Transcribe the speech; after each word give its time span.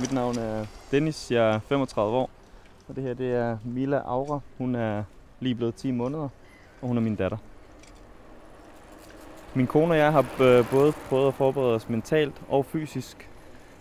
Mit 0.00 0.12
navn 0.12 0.38
er 0.38 0.66
Dennis, 0.90 1.30
jeg 1.30 1.50
er 1.54 1.60
35 1.68 2.16
år. 2.16 2.30
Og 2.88 2.96
det 2.96 3.04
her 3.04 3.14
det 3.14 3.34
er 3.34 3.58
Mila 3.64 3.98
Aura. 3.98 4.40
Hun 4.58 4.74
er 4.74 5.04
lige 5.40 5.54
blevet 5.54 5.74
10 5.74 5.90
måneder, 5.90 6.28
og 6.82 6.88
hun 6.88 6.96
er 6.96 7.00
min 7.00 7.16
datter. 7.16 7.36
Min 9.54 9.66
kone 9.66 9.92
og 9.92 9.98
jeg 9.98 10.12
har 10.12 10.26
øh, 10.40 10.70
både 10.70 10.92
prøvet 11.08 11.28
at 11.28 11.34
forberede 11.34 11.74
os 11.74 11.88
mentalt 11.88 12.34
og 12.48 12.66
fysisk. 12.66 13.28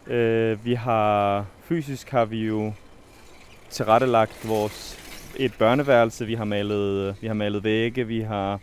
Øh, 0.08 0.66
vi 0.66 0.74
har 0.74 1.46
fysisk 1.62 2.10
har 2.10 2.26
vi 2.26 2.46
jo 2.46 2.74
tilrettelagt 3.70 4.50
vores 4.50 5.00
et 5.36 5.54
børneværelse. 5.60 6.26
Vi 6.26 6.36
har 6.36 6.46
malet, 6.46 7.16
vi 7.22 7.28
har 7.28 7.34
malet 7.34 7.64
vægge, 7.64 8.08
vi 8.08 8.22
har 8.22 8.60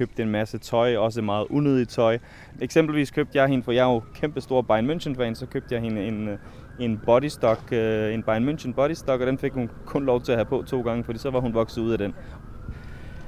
købt 0.00 0.20
en 0.20 0.30
masse 0.30 0.58
tøj, 0.58 0.96
også 0.96 1.22
meget 1.22 1.46
unødigt 1.50 1.90
tøj. 1.90 2.18
Eksempelvis 2.60 3.10
købte 3.10 3.38
jeg 3.38 3.48
hende, 3.48 3.64
for 3.64 3.72
jeg 3.72 3.88
er 3.88 3.92
jo 3.92 4.02
kæmpe 4.14 4.40
stor 4.40 4.62
Bayern 4.62 4.90
München 4.90 5.16
fan, 5.16 5.34
så 5.34 5.46
købte 5.46 5.74
jeg 5.74 5.82
hende 5.82 6.04
en, 6.04 6.28
øh, 6.28 6.38
en 6.78 7.00
bodystock, 7.06 7.60
øh, 7.72 8.14
en 8.14 8.22
Bayern 8.22 8.48
München 8.48 8.72
bodystock, 8.72 9.20
og 9.20 9.26
den 9.26 9.38
fik 9.38 9.52
hun 9.52 9.70
kun 9.86 10.04
lov 10.04 10.20
til 10.22 10.32
at 10.32 10.38
have 10.38 10.44
på 10.44 10.62
to 10.66 10.80
gange, 10.80 11.04
fordi 11.04 11.18
så 11.18 11.30
var 11.30 11.40
hun 11.40 11.54
vokset 11.54 11.82
ud 11.82 11.92
af 11.92 11.98
den. 11.98 12.14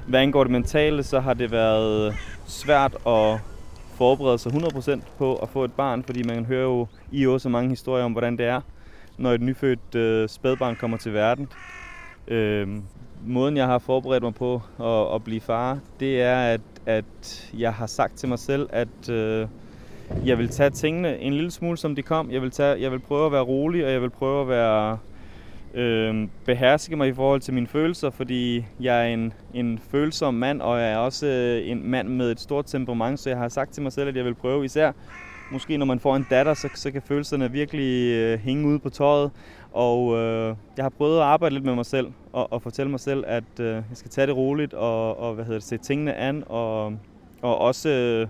Hvad 0.07 0.19
angår 0.19 0.43
det 0.43 0.51
mentale, 0.51 1.03
så 1.03 1.19
har 1.19 1.33
det 1.33 1.51
været 1.51 2.15
svært 2.47 2.95
at 3.07 3.39
forberede 3.95 4.37
sig 4.37 4.51
100% 4.51 5.01
på 5.17 5.35
at 5.35 5.49
få 5.49 5.63
et 5.63 5.73
barn, 5.73 6.03
fordi 6.03 6.23
man 6.23 6.45
hører 6.45 6.63
jo 6.63 6.87
i 7.11 7.27
også 7.27 7.49
mange 7.49 7.69
historier 7.69 8.03
om, 8.05 8.11
hvordan 8.11 8.37
det 8.37 8.45
er, 8.45 8.61
når 9.17 9.31
et 9.31 9.41
nyfødt 9.41 9.95
øh, 9.95 10.29
spædbarn 10.29 10.75
kommer 10.75 10.97
til 10.97 11.13
verden. 11.13 11.47
Øh, 12.27 12.67
måden, 13.25 13.57
jeg 13.57 13.65
har 13.65 13.79
forberedt 13.79 14.23
mig 14.23 14.35
på 14.35 14.61
at, 14.79 15.15
at 15.15 15.23
blive 15.23 15.41
far, 15.41 15.79
det 15.99 16.21
er, 16.21 16.37
at, 16.37 16.61
at 16.85 17.51
jeg 17.57 17.73
har 17.73 17.85
sagt 17.85 18.17
til 18.17 18.29
mig 18.29 18.39
selv, 18.39 18.69
at 18.71 19.09
øh, 19.09 19.47
jeg 20.25 20.37
vil 20.37 20.49
tage 20.49 20.69
tingene 20.69 21.19
en 21.19 21.33
lille 21.33 21.51
smule, 21.51 21.77
som 21.77 21.95
de 21.95 22.01
kom. 22.01 22.31
Jeg 22.31 22.41
vil, 22.41 22.51
tage, 22.51 22.81
jeg 22.81 22.91
vil 22.91 22.99
prøve 22.99 23.25
at 23.25 23.31
være 23.31 23.41
rolig, 23.41 23.85
og 23.85 23.91
jeg 23.91 24.01
vil 24.01 24.09
prøve 24.09 24.41
at 24.41 24.47
være 24.47 24.97
øh, 25.73 26.27
beherske 26.45 26.95
mig 26.95 27.07
i 27.07 27.13
forhold 27.13 27.41
til 27.41 27.53
mine 27.53 27.67
følelser, 27.67 28.09
fordi 28.09 28.65
jeg 28.79 29.01
er 29.09 29.13
en, 29.13 29.33
en 29.53 29.79
følsom 29.91 30.33
mand, 30.33 30.61
og 30.61 30.79
jeg 30.79 30.91
er 30.91 30.97
også 30.97 31.27
øh, 31.27 31.69
en 31.69 31.89
mand 31.89 32.07
med 32.07 32.31
et 32.31 32.39
stort 32.39 32.65
temperament, 32.65 33.19
så 33.19 33.29
jeg 33.29 33.37
har 33.37 33.49
sagt 33.49 33.73
til 33.73 33.83
mig 33.83 33.91
selv, 33.91 34.09
at 34.09 34.15
jeg 34.15 34.25
vil 34.25 34.35
prøve 34.35 34.65
især 34.65 34.91
måske 35.51 35.77
når 35.77 35.85
man 35.85 35.99
får 35.99 36.15
en 36.15 36.27
datter, 36.29 36.53
så, 36.53 36.69
så 36.75 36.91
kan 36.91 37.01
følelserne 37.01 37.51
virkelig 37.51 38.13
øh, 38.13 38.39
hænge 38.39 38.67
ude 38.67 38.79
på 38.79 38.89
tøjet. 38.89 39.31
Og 39.73 40.17
øh, 40.17 40.55
jeg 40.77 40.85
har 40.85 40.89
prøvet 40.89 41.17
at 41.17 41.23
arbejde 41.23 41.55
lidt 41.55 41.65
med 41.65 41.75
mig 41.75 41.85
selv 41.85 42.07
og, 42.33 42.53
og 42.53 42.61
fortælle 42.61 42.91
mig 42.91 42.99
selv, 42.99 43.23
at 43.27 43.59
øh, 43.59 43.67
jeg 43.67 43.83
skal 43.93 44.11
tage 44.11 44.27
det 44.27 44.35
roligt 44.35 44.73
og, 44.73 45.19
og 45.19 45.33
hvad 45.33 45.45
hedder 45.45 45.59
det, 45.59 45.67
se 45.67 45.77
tingene 45.77 46.15
an 46.15 46.43
og, 46.47 46.97
og 47.41 47.57
også 47.57 47.89
øh, 47.89 48.27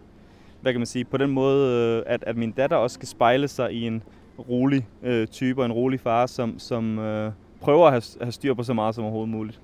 hvad 0.61 0.73
kan 0.73 0.79
man 0.79 0.87
sige, 0.87 1.05
på 1.05 1.17
den 1.17 1.29
måde, 1.29 1.71
øh, 1.71 2.13
at, 2.13 2.23
at 2.27 2.37
min 2.37 2.51
datter 2.51 2.77
også 2.77 2.93
skal 2.93 3.07
spejle 3.07 3.47
sig 3.47 3.73
i 3.73 3.87
en 3.87 4.03
rolig 4.49 4.87
øh, 5.03 5.27
type 5.27 5.61
og 5.61 5.65
en 5.65 5.71
rolig 5.71 5.99
far, 5.99 6.25
som, 6.25 6.59
som 6.59 6.99
øh, 6.99 7.31
prøver 7.61 7.85
at 7.87 7.91
have, 7.91 8.03
have 8.21 8.31
styr 8.31 8.53
på 8.53 8.63
så 8.63 8.73
meget 8.73 8.95
som 8.95 9.03
overhovedet 9.03 9.29
muligt. 9.29 9.59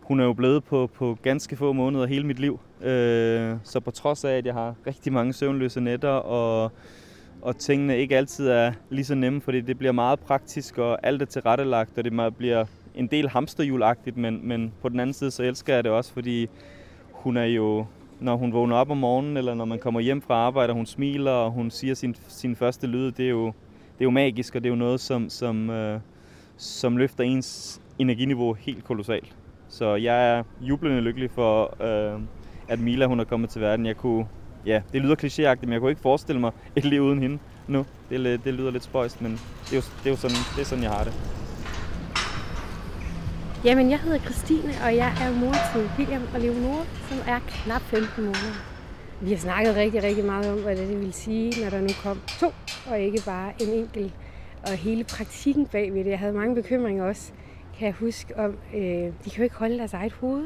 Hun 0.00 0.20
er 0.20 0.24
jo 0.24 0.32
blevet 0.32 0.64
på, 0.64 0.86
på 0.86 1.18
ganske 1.22 1.56
få 1.56 1.72
måneder 1.72 2.06
hele 2.06 2.26
mit 2.26 2.38
liv, 2.38 2.60
øh, 2.82 3.56
så 3.64 3.80
på 3.80 3.90
trods 3.90 4.24
af, 4.24 4.32
at 4.32 4.46
jeg 4.46 4.54
har 4.54 4.74
rigtig 4.86 5.12
mange 5.12 5.32
søvnløse 5.32 5.80
nætter, 5.80 6.08
og, 6.08 6.72
og 7.42 7.56
tingene 7.58 7.98
ikke 7.98 8.16
altid 8.16 8.48
er 8.48 8.72
lige 8.90 9.04
så 9.04 9.14
nemme, 9.14 9.40
fordi 9.40 9.60
det 9.60 9.78
bliver 9.78 9.92
meget 9.92 10.20
praktisk, 10.20 10.78
og 10.78 11.06
alt 11.06 11.22
er 11.22 11.26
tilrettelagt, 11.26 11.98
og 11.98 12.04
det 12.04 12.34
bliver 12.38 12.64
en 12.94 13.06
del 13.06 13.28
hamsterhjulagtigt, 13.28 14.16
men, 14.16 14.48
men 14.48 14.72
på 14.82 14.88
den 14.88 15.00
anden 15.00 15.14
side, 15.14 15.30
så 15.30 15.42
elsker 15.42 15.74
jeg 15.74 15.84
det 15.84 15.92
også, 15.92 16.12
fordi 16.12 16.48
hun 17.12 17.36
er 17.36 17.44
jo 17.44 17.86
når 18.20 18.36
hun 18.36 18.52
vågner 18.52 18.76
op 18.76 18.90
om 18.90 18.96
morgenen, 18.96 19.36
eller 19.36 19.54
når 19.54 19.64
man 19.64 19.78
kommer 19.78 20.00
hjem 20.00 20.22
fra 20.22 20.34
arbejde, 20.34 20.70
og 20.70 20.76
hun 20.76 20.86
smiler, 20.86 21.30
og 21.30 21.50
hun 21.50 21.70
siger 21.70 21.94
sin, 21.94 22.16
sin 22.28 22.56
første 22.56 22.86
lyd, 22.86 23.12
det 23.12 23.24
er, 23.24 23.30
jo, 23.30 23.46
det 23.46 24.00
er 24.00 24.04
jo 24.04 24.10
magisk, 24.10 24.54
og 24.54 24.62
det 24.62 24.68
er 24.68 24.70
jo 24.70 24.76
noget, 24.76 25.00
som, 25.00 25.28
som, 25.28 25.70
øh, 25.70 26.00
som 26.56 26.96
løfter 26.96 27.24
ens 27.24 27.80
energiniveau 27.98 28.52
helt 28.52 28.84
kolossalt. 28.84 29.36
Så 29.68 29.94
jeg 29.94 30.38
er 30.38 30.42
jublende 30.60 31.00
lykkelig 31.00 31.30
for, 31.30 31.82
øh, 31.82 32.20
at 32.68 32.80
Mila 32.80 33.06
hun 33.06 33.20
er 33.20 33.24
kommet 33.24 33.50
til 33.50 33.60
verden. 33.60 33.86
Jeg 33.86 33.96
kunne, 33.96 34.26
ja, 34.66 34.82
det 34.92 35.02
lyder 35.02 35.16
klichéagtigt, 35.16 35.66
men 35.66 35.72
jeg 35.72 35.80
kunne 35.80 35.90
ikke 35.90 36.02
forestille 36.02 36.40
mig 36.40 36.52
et 36.76 36.84
liv 36.84 37.00
uden 37.00 37.22
hende 37.22 37.38
nu. 37.66 37.86
Det, 38.10 38.44
det 38.44 38.54
lyder 38.54 38.70
lidt 38.70 38.84
spøjst, 38.84 39.22
men 39.22 39.32
det 39.64 39.72
er 39.72 39.76
jo, 39.76 39.82
det 39.98 40.06
er 40.06 40.10
jo 40.10 40.16
sådan, 40.16 40.36
det 40.56 40.60
er 40.60 40.66
sådan, 40.66 40.84
jeg 40.84 40.92
har 40.92 41.04
det. 41.04 41.12
Jamen, 43.64 43.90
jeg 43.90 43.98
hedder 44.00 44.18
Christine, 44.18 44.72
og 44.84 44.96
jeg 44.96 45.12
er 45.22 45.40
mor 45.40 45.54
til 45.72 45.90
William 45.98 46.22
og 46.34 46.40
Leonore, 46.40 46.84
som 47.08 47.18
er 47.26 47.38
knap 47.48 47.82
15 47.82 48.24
måneder. 48.24 48.78
Vi 49.20 49.30
har 49.30 49.38
snakket 49.38 49.76
rigtig, 49.76 50.02
rigtig 50.02 50.24
meget 50.24 50.52
om, 50.52 50.62
hvad 50.62 50.76
det 50.76 51.00
vil 51.00 51.12
sige, 51.12 51.62
når 51.62 51.70
der 51.70 51.80
nu 51.80 51.88
kom 52.02 52.20
to, 52.40 52.52
og 52.90 53.00
ikke 53.00 53.22
bare 53.26 53.52
en 53.60 53.68
enkelt. 53.68 54.12
Og 54.62 54.72
hele 54.72 55.04
praktikken 55.04 55.66
bagved 55.66 56.04
det. 56.04 56.10
Jeg 56.10 56.18
havde 56.18 56.32
mange 56.32 56.54
bekymringer 56.54 57.04
også, 57.04 57.32
kan 57.78 57.86
jeg 57.86 57.94
huske, 57.94 58.38
om, 58.38 58.56
øh, 58.74 58.80
de 58.80 59.30
kan 59.30 59.36
jo 59.36 59.42
ikke 59.42 59.56
holde 59.56 59.78
deres 59.78 59.92
eget 59.92 60.12
hoved. 60.12 60.44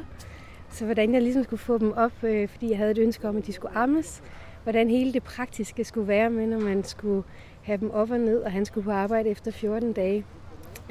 Så 0.72 0.84
hvordan 0.84 1.14
jeg 1.14 1.22
ligesom 1.22 1.44
skulle 1.44 1.60
få 1.60 1.78
dem 1.78 1.92
op, 1.92 2.24
øh, 2.24 2.48
fordi 2.48 2.70
jeg 2.70 2.78
havde 2.78 2.90
et 2.90 2.98
ønske 2.98 3.28
om, 3.28 3.36
at 3.36 3.46
de 3.46 3.52
skulle 3.52 3.76
ammes. 3.76 4.22
Hvordan 4.62 4.90
hele 4.90 5.12
det 5.12 5.22
praktiske 5.22 5.84
skulle 5.84 6.08
være 6.08 6.30
med, 6.30 6.46
når 6.46 6.60
man 6.60 6.84
skulle 6.84 7.22
have 7.62 7.78
dem 7.78 7.90
op 7.90 8.10
og 8.10 8.20
ned, 8.20 8.38
og 8.38 8.52
han 8.52 8.64
skulle 8.64 8.84
på 8.84 8.90
arbejde 8.90 9.28
efter 9.28 9.50
14 9.50 9.92
dage. 9.92 10.24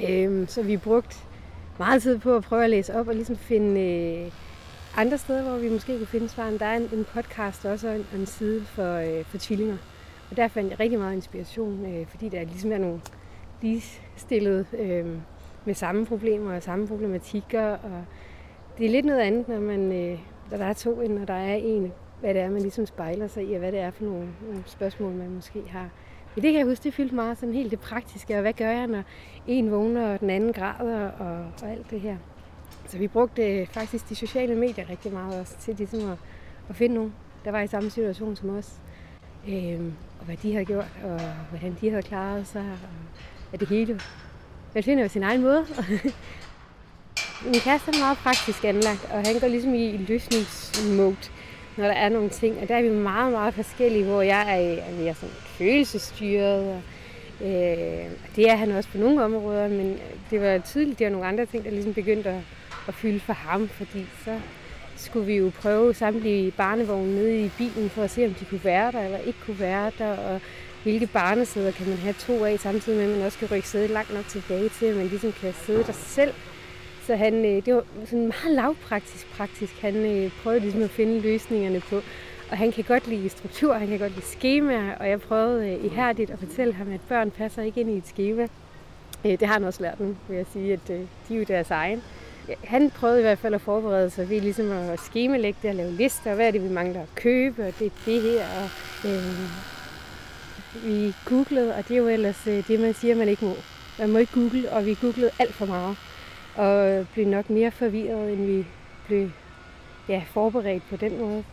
Øh, 0.08 0.48
så 0.48 0.62
vi 0.62 0.76
brugte 0.76 1.16
meget 1.78 2.02
tid 2.02 2.18
på 2.18 2.36
at 2.36 2.42
prøve 2.42 2.64
at 2.64 2.70
læse 2.70 2.94
op 2.94 3.08
og 3.08 3.14
ligesom 3.14 3.36
finde 3.36 3.80
øh, 3.80 4.32
andre 4.96 5.18
steder, 5.18 5.42
hvor 5.42 5.58
vi 5.58 5.68
måske 5.68 5.96
kunne 5.96 6.06
finde 6.06 6.28
svaren. 6.28 6.58
Der 6.58 6.66
er 6.66 6.76
en, 6.76 6.88
en 6.92 7.04
podcast 7.14 7.64
også 7.64 7.88
og 7.88 7.96
en, 7.96 8.06
en 8.14 8.26
side 8.26 8.64
for, 8.64 8.94
øh, 8.94 9.24
for 9.24 9.38
tvillinger. 9.38 9.76
Og 10.30 10.36
der 10.36 10.48
fandt 10.48 10.70
jeg 10.70 10.80
rigtig 10.80 10.98
meget 10.98 11.14
inspiration, 11.14 11.86
øh, 11.86 12.06
fordi 12.06 12.28
der 12.28 12.44
ligesom 12.44 12.72
er 12.72 12.78
nogle 12.78 13.00
ligestillede 13.62 14.66
øh, 14.78 15.06
med 15.64 15.74
samme 15.74 16.06
problemer 16.06 16.56
og 16.56 16.62
samme 16.62 16.88
problematikker. 16.88 17.64
Og 17.64 18.04
det 18.78 18.86
er 18.86 18.90
lidt 18.90 19.06
noget 19.06 19.20
andet, 19.20 19.48
når, 19.48 19.60
man, 19.60 19.92
øh, 19.92 20.18
når 20.50 20.56
der 20.56 20.64
er 20.64 20.72
to, 20.72 21.00
end 21.00 21.18
når 21.18 21.24
der 21.24 21.34
er 21.34 21.54
en. 21.54 21.92
Hvad 22.20 22.34
det 22.34 22.42
er, 22.42 22.50
man 22.50 22.62
ligesom 22.62 22.86
spejler 22.86 23.26
sig 23.26 23.48
i, 23.48 23.52
og 23.52 23.58
hvad 23.58 23.72
det 23.72 23.80
er 23.80 23.90
for 23.90 24.04
nogle, 24.04 24.28
nogle 24.46 24.62
spørgsmål, 24.66 25.12
man 25.12 25.30
måske 25.30 25.62
har. 25.68 25.88
Men 26.34 26.42
det 26.42 26.52
kan 26.52 26.58
jeg 26.58 26.66
huske, 26.66 26.84
det 26.84 26.94
fyldte 26.94 27.14
meget 27.14 27.38
sådan 27.38 27.54
helt 27.54 27.70
det 27.70 27.80
praktiske, 27.80 28.34
og 28.34 28.40
hvad 28.40 28.52
gør 28.52 28.70
jeg, 28.70 28.86
når 28.86 29.02
en 29.46 29.70
vågner, 29.70 30.12
og 30.12 30.20
den 30.20 30.30
anden 30.30 30.52
græder, 30.52 31.08
og, 31.08 31.46
og 31.62 31.70
alt 31.70 31.90
det 31.90 32.00
her. 32.00 32.16
Så 32.86 32.98
vi 32.98 33.08
brugte 33.08 33.42
øh, 33.42 33.66
faktisk 33.66 34.08
de 34.08 34.14
sociale 34.14 34.54
medier 34.54 34.90
rigtig 34.90 35.12
meget 35.12 35.40
også 35.40 35.58
til 35.58 35.74
ligesom 35.74 36.10
at, 36.10 36.18
at 36.68 36.76
finde 36.76 36.94
nogen, 36.94 37.14
der 37.44 37.50
var 37.50 37.60
i 37.60 37.66
samme 37.66 37.90
situation 37.90 38.36
som 38.36 38.56
os. 38.56 38.80
Øhm, 39.48 39.94
og 40.18 40.26
hvad 40.26 40.36
de 40.36 40.52
havde 40.52 40.64
gjort, 40.64 40.90
og 41.04 41.20
hvordan 41.50 41.76
de 41.80 41.90
havde 41.90 42.02
klaret 42.02 42.46
sig, 42.46 42.62
og 42.62 42.88
at 43.52 43.60
det 43.60 43.68
hele. 43.68 44.00
Man 44.74 44.82
finder 44.82 45.02
jo 45.02 45.08
sin 45.08 45.22
egen 45.22 45.42
måde. 45.42 45.66
Min 47.44 47.60
kæreste 47.60 47.90
er 47.94 47.98
meget 47.98 48.18
praktisk 48.18 48.64
anlagt, 48.64 49.04
og 49.10 49.26
han 49.26 49.38
går 49.40 49.48
ligesom 49.48 49.74
i 49.74 49.96
løsningsmode, 49.96 51.16
når 51.76 51.84
der 51.84 51.94
er 51.94 52.08
nogle 52.08 52.30
ting. 52.30 52.58
Og 52.62 52.68
der 52.68 52.76
er 52.76 52.82
vi 52.82 52.90
meget, 52.90 53.32
meget 53.32 53.54
forskellige, 53.54 54.04
hvor 54.04 54.22
jeg 54.22 54.60
er, 54.60 54.92
mere 54.98 55.14
sådan 55.14 55.34
følelsesstyret, 55.58 56.68
og 56.68 56.82
Øh, 57.42 58.10
det 58.36 58.50
er 58.50 58.56
han 58.56 58.70
også 58.70 58.88
på 58.88 58.98
nogle 58.98 59.24
områder, 59.24 59.68
men 59.68 59.98
det 60.30 60.40
var 60.40 60.58
tydeligt, 60.58 60.92
at 60.92 60.98
der 60.98 61.04
var 61.04 61.10
nogle 61.10 61.26
andre 61.26 61.46
ting, 61.46 61.64
der 61.64 61.70
ligesom 61.70 61.94
begyndte 61.94 62.30
at, 62.30 62.40
at 62.88 62.94
fylde 62.94 63.20
for 63.20 63.32
ham, 63.32 63.68
fordi 63.68 64.06
så 64.24 64.40
skulle 64.96 65.26
vi 65.26 65.36
jo 65.36 65.52
prøve 65.60 65.94
samtlige 65.94 66.50
barnevogne 66.50 67.14
nede 67.14 67.44
i 67.44 67.50
bilen 67.58 67.90
for 67.90 68.02
at 68.02 68.10
se, 68.10 68.26
om 68.26 68.34
de 68.34 68.44
kunne 68.44 68.64
være 68.64 68.92
der 68.92 69.00
eller 69.00 69.18
ikke 69.18 69.38
kunne 69.46 69.60
være 69.60 69.90
der, 69.98 70.16
og 70.16 70.40
hvilke 70.82 71.06
barnesæder 71.06 71.70
kan 71.70 71.88
man 71.88 71.98
have 71.98 72.14
to 72.18 72.44
af, 72.44 72.58
samtidig 72.60 72.98
med, 72.98 73.10
at 73.10 73.16
man 73.16 73.26
også 73.26 73.38
kan 73.38 73.48
rykke 73.50 73.68
sædet 73.68 73.90
langt 73.90 74.14
nok 74.14 74.28
tilbage 74.28 74.68
til, 74.68 74.86
at 74.86 74.96
man 74.96 75.06
ligesom 75.06 75.32
kan 75.32 75.54
sidde 75.66 75.84
der 75.84 75.92
selv. 75.92 76.34
Så 77.06 77.16
han, 77.16 77.44
øh, 77.44 77.66
det 77.66 77.74
var 77.74 77.84
sådan 78.04 78.26
meget 78.26 78.50
lavpraktisk 78.50 79.26
praktisk. 79.36 79.80
Han 79.80 79.96
øh, 79.96 80.30
prøvede 80.42 80.60
ligesom 80.60 80.82
at 80.82 80.90
finde 80.90 81.20
løsningerne 81.20 81.80
på, 81.80 81.96
og 82.50 82.58
han 82.58 82.72
kan 82.72 82.84
godt 82.84 83.08
lide 83.08 83.28
struktur, 83.28 83.74
han 83.74 83.88
kan 83.88 83.98
godt 83.98 84.14
lide 84.14 84.26
skemaer, 84.26 84.94
og 85.00 85.08
jeg 85.08 85.20
prøvede 85.20 85.70
øh, 85.70 85.84
ihærdigt 85.84 86.30
at 86.30 86.38
fortælle 86.38 86.74
ham, 86.74 86.92
at 86.92 87.00
børn 87.08 87.30
passer 87.30 87.62
ikke 87.62 87.80
ind 87.80 87.90
i 87.90 87.96
et 87.96 88.08
skema. 88.08 88.42
Øh, 89.24 89.30
det 89.30 89.42
har 89.42 89.52
han 89.52 89.64
også 89.64 89.82
lært 89.82 90.00
nu, 90.00 90.16
vil 90.28 90.36
jeg 90.36 90.46
sige, 90.52 90.72
at 90.72 90.90
øh, 90.90 91.00
de 91.28 91.34
er 91.34 91.38
jo 91.38 91.44
deres 91.48 91.70
egen. 91.70 92.02
Han 92.64 92.90
prøvede 92.90 93.18
i 93.18 93.22
hvert 93.22 93.38
fald 93.38 93.54
at 93.54 93.60
forberede 93.60 94.10
sig 94.10 94.30
ved 94.30 94.40
ligesom 94.40 94.70
at 94.70 95.00
skemelægge 95.00 95.58
det 95.62 95.70
og 95.70 95.76
lave 95.76 95.92
lister. 95.92 96.34
Hvad 96.34 96.46
er 96.46 96.50
det, 96.50 96.62
vi 96.62 96.68
mangler 96.68 97.02
at 97.02 97.14
købe, 97.14 97.66
og 97.66 97.74
det 97.78 97.86
er 97.86 97.90
det 98.06 98.22
her. 98.22 98.44
Og, 98.62 99.10
øh, 99.10 99.22
vi 100.84 101.14
googlede, 101.24 101.74
og 101.74 101.88
det 101.88 101.94
er 101.94 101.98
jo 101.98 102.08
ellers 102.08 102.46
øh, 102.46 102.68
det, 102.68 102.80
man 102.80 102.94
siger, 102.94 103.14
man 103.14 103.28
ikke 103.28 103.44
må. 103.44 103.54
Man 103.98 104.10
må 104.10 104.18
ikke 104.18 104.32
google, 104.32 104.72
og 104.72 104.86
vi 104.86 104.96
googlede 105.00 105.30
alt 105.38 105.54
for 105.54 105.66
meget. 105.66 105.96
Og 106.56 107.06
blev 107.12 107.26
nok 107.26 107.50
mere 107.50 107.70
forvirret, 107.70 108.32
end 108.32 108.46
vi 108.46 108.66
blev 109.06 109.30
ja, 110.08 110.22
forberedt 110.26 110.82
på 110.90 110.96
den 110.96 111.18
måde 111.18 111.44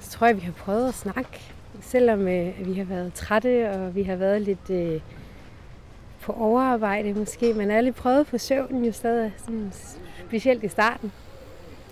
så 0.00 0.10
tror 0.10 0.26
jeg, 0.26 0.36
vi 0.36 0.40
har 0.40 0.52
prøvet 0.52 0.88
at 0.88 0.94
snakke. 0.94 1.52
Selvom 1.80 2.28
øh, 2.28 2.66
vi 2.66 2.74
har 2.74 2.84
været 2.84 3.14
trætte, 3.14 3.70
og 3.70 3.94
vi 3.94 4.02
har 4.02 4.16
været 4.16 4.42
lidt 4.42 4.70
øh, 4.70 5.00
på 6.20 6.32
overarbejde 6.32 7.14
måske. 7.14 7.54
Men 7.54 7.70
alle 7.70 7.86
lidt 7.86 7.96
prøvet 7.96 8.26
på 8.26 8.38
søvnen 8.38 8.84
jo 8.84 8.92
stadig, 8.92 9.32
sådan, 9.38 9.72
specielt 10.28 10.64
i 10.64 10.68
starten. 10.68 11.12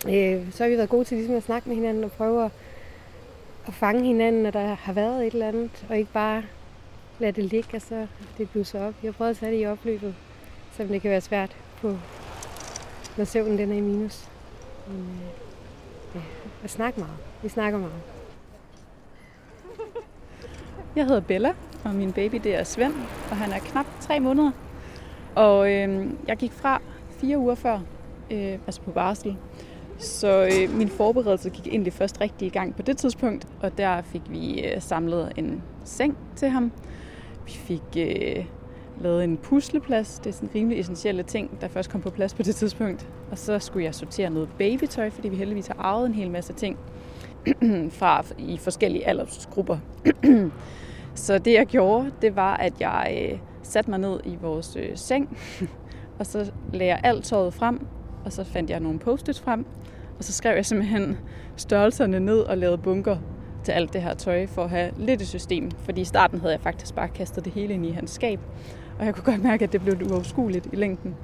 Øh, 0.08 0.52
så 0.52 0.62
har 0.62 0.70
vi 0.70 0.76
været 0.76 0.88
gode 0.88 1.04
til 1.04 1.16
ligesom 1.16 1.36
at 1.36 1.42
snakke 1.42 1.68
med 1.68 1.76
hinanden 1.76 2.04
og 2.04 2.12
prøve 2.12 2.44
at, 2.44 2.50
at 3.66 3.74
fange 3.74 4.04
hinanden, 4.04 4.42
når 4.42 4.50
der 4.50 4.74
har 4.74 4.92
været 4.92 5.26
et 5.26 5.32
eller 5.32 5.48
andet. 5.48 5.86
Og 5.88 5.98
ikke 5.98 6.12
bare 6.12 6.42
lade 7.18 7.32
det 7.32 7.44
ligge, 7.44 7.76
og 7.76 7.82
så 7.82 8.06
det 8.38 8.50
blusser 8.50 8.86
op. 8.86 8.94
Jeg 9.02 9.08
har 9.08 9.12
prøvet 9.12 9.30
at 9.30 9.36
tage 9.36 9.52
det 9.52 9.62
i 9.62 9.66
opløbet, 9.66 10.14
selvom 10.72 10.92
det 10.92 11.02
kan 11.02 11.10
være 11.10 11.20
svært, 11.20 11.56
på, 11.80 11.96
når 13.16 13.24
søvnen 13.24 13.58
den 13.58 13.70
er 13.70 13.76
i 13.76 13.80
minus. 13.80 14.28
Men, 14.88 15.00
øh, 15.00 15.20
ja, 16.14 16.20
jeg 16.62 16.70
snakker 16.70 17.00
meget. 17.00 17.16
Vi 17.42 17.48
snakker 17.48 17.78
meget. 17.78 18.02
Jeg 20.96 21.06
hedder 21.06 21.20
Bella, 21.20 21.54
og 21.84 21.94
min 21.94 22.12
baby 22.12 22.40
det 22.44 22.54
er 22.54 22.64
Svend, 22.64 22.94
og 23.30 23.36
han 23.36 23.52
er 23.52 23.58
knap 23.58 23.86
tre 24.00 24.20
måneder. 24.20 24.50
Og 25.34 25.72
øh, 25.72 26.06
jeg 26.28 26.36
gik 26.36 26.52
fra 26.52 26.80
fire 27.10 27.38
uger 27.38 27.54
før, 27.54 27.80
øh, 28.30 28.58
altså 28.66 28.80
på 28.80 28.90
barsel. 28.90 29.36
Så 29.98 30.44
øh, 30.44 30.76
min 30.76 30.88
forberedelse 30.88 31.50
gik 31.50 31.66
egentlig 31.66 31.92
først 31.92 32.20
rigtig 32.20 32.46
i 32.46 32.50
gang 32.50 32.76
på 32.76 32.82
det 32.82 32.96
tidspunkt, 32.96 33.46
og 33.60 33.78
der 33.78 34.02
fik 34.02 34.22
vi 34.28 34.64
øh, 34.64 34.82
samlet 34.82 35.32
en 35.36 35.62
seng 35.84 36.16
til 36.36 36.48
ham. 36.48 36.72
Vi 37.46 37.52
fik 37.52 37.82
øh, 37.96 38.44
lavet 39.00 39.24
en 39.24 39.36
pusleplads. 39.36 40.18
Det 40.18 40.30
er 40.30 40.34
sådan 40.34 40.50
rimelig 40.54 40.80
essentielle 40.80 41.22
ting, 41.22 41.60
der 41.60 41.68
først 41.68 41.90
kom 41.90 42.00
på 42.00 42.10
plads 42.10 42.34
på 42.34 42.42
det 42.42 42.54
tidspunkt. 42.54 43.08
Og 43.30 43.38
så 43.38 43.58
skulle 43.58 43.84
jeg 43.84 43.94
sortere 43.94 44.30
noget 44.30 44.48
babytøj, 44.58 45.10
fordi 45.10 45.28
vi 45.28 45.36
heldigvis 45.36 45.66
har 45.66 45.76
arvet 45.78 46.06
en 46.06 46.14
hel 46.14 46.30
masse 46.30 46.52
ting 46.52 46.78
fra 47.98 48.24
i 48.38 48.58
forskellige 48.58 49.06
aldersgrupper. 49.06 49.78
så 51.14 51.38
det 51.38 51.52
jeg 51.52 51.66
gjorde, 51.66 52.10
det 52.22 52.36
var, 52.36 52.56
at 52.56 52.80
jeg 52.80 53.28
øh, 53.32 53.38
satte 53.62 53.90
mig 53.90 53.98
ned 53.98 54.20
i 54.24 54.36
vores 54.40 54.76
øh, 54.76 54.90
seng, 54.94 55.38
og 56.18 56.26
så 56.26 56.52
lagde 56.72 56.92
jeg 56.92 57.00
alt 57.04 57.24
tøjet 57.24 57.54
frem, 57.54 57.86
og 58.24 58.32
så 58.32 58.44
fandt 58.44 58.70
jeg 58.70 58.80
nogle 58.80 58.98
post 58.98 59.40
frem, 59.40 59.66
og 60.18 60.24
så 60.24 60.32
skrev 60.32 60.54
jeg 60.54 60.66
simpelthen 60.66 61.18
størrelserne 61.56 62.20
ned 62.20 62.38
og 62.38 62.58
lavede 62.58 62.78
bunker 62.78 63.16
til 63.64 63.72
alt 63.72 63.92
det 63.92 64.02
her 64.02 64.14
tøj 64.14 64.46
for 64.46 64.64
at 64.64 64.70
have 64.70 64.90
lidt 64.96 65.22
et 65.22 65.28
system. 65.28 65.70
Fordi 65.70 66.00
i 66.00 66.04
starten 66.04 66.40
havde 66.40 66.52
jeg 66.52 66.60
faktisk 66.60 66.94
bare 66.94 67.08
kastet 67.08 67.44
det 67.44 67.52
hele 67.52 67.74
ind 67.74 67.86
i 67.86 67.90
hans 67.90 68.10
skab, 68.10 68.40
og 68.98 69.06
jeg 69.06 69.14
kunne 69.14 69.24
godt 69.24 69.42
mærke, 69.42 69.64
at 69.64 69.72
det 69.72 69.80
blev 69.80 69.96
uoverskueligt 70.10 70.68
i 70.72 70.76
længden. 70.76 71.14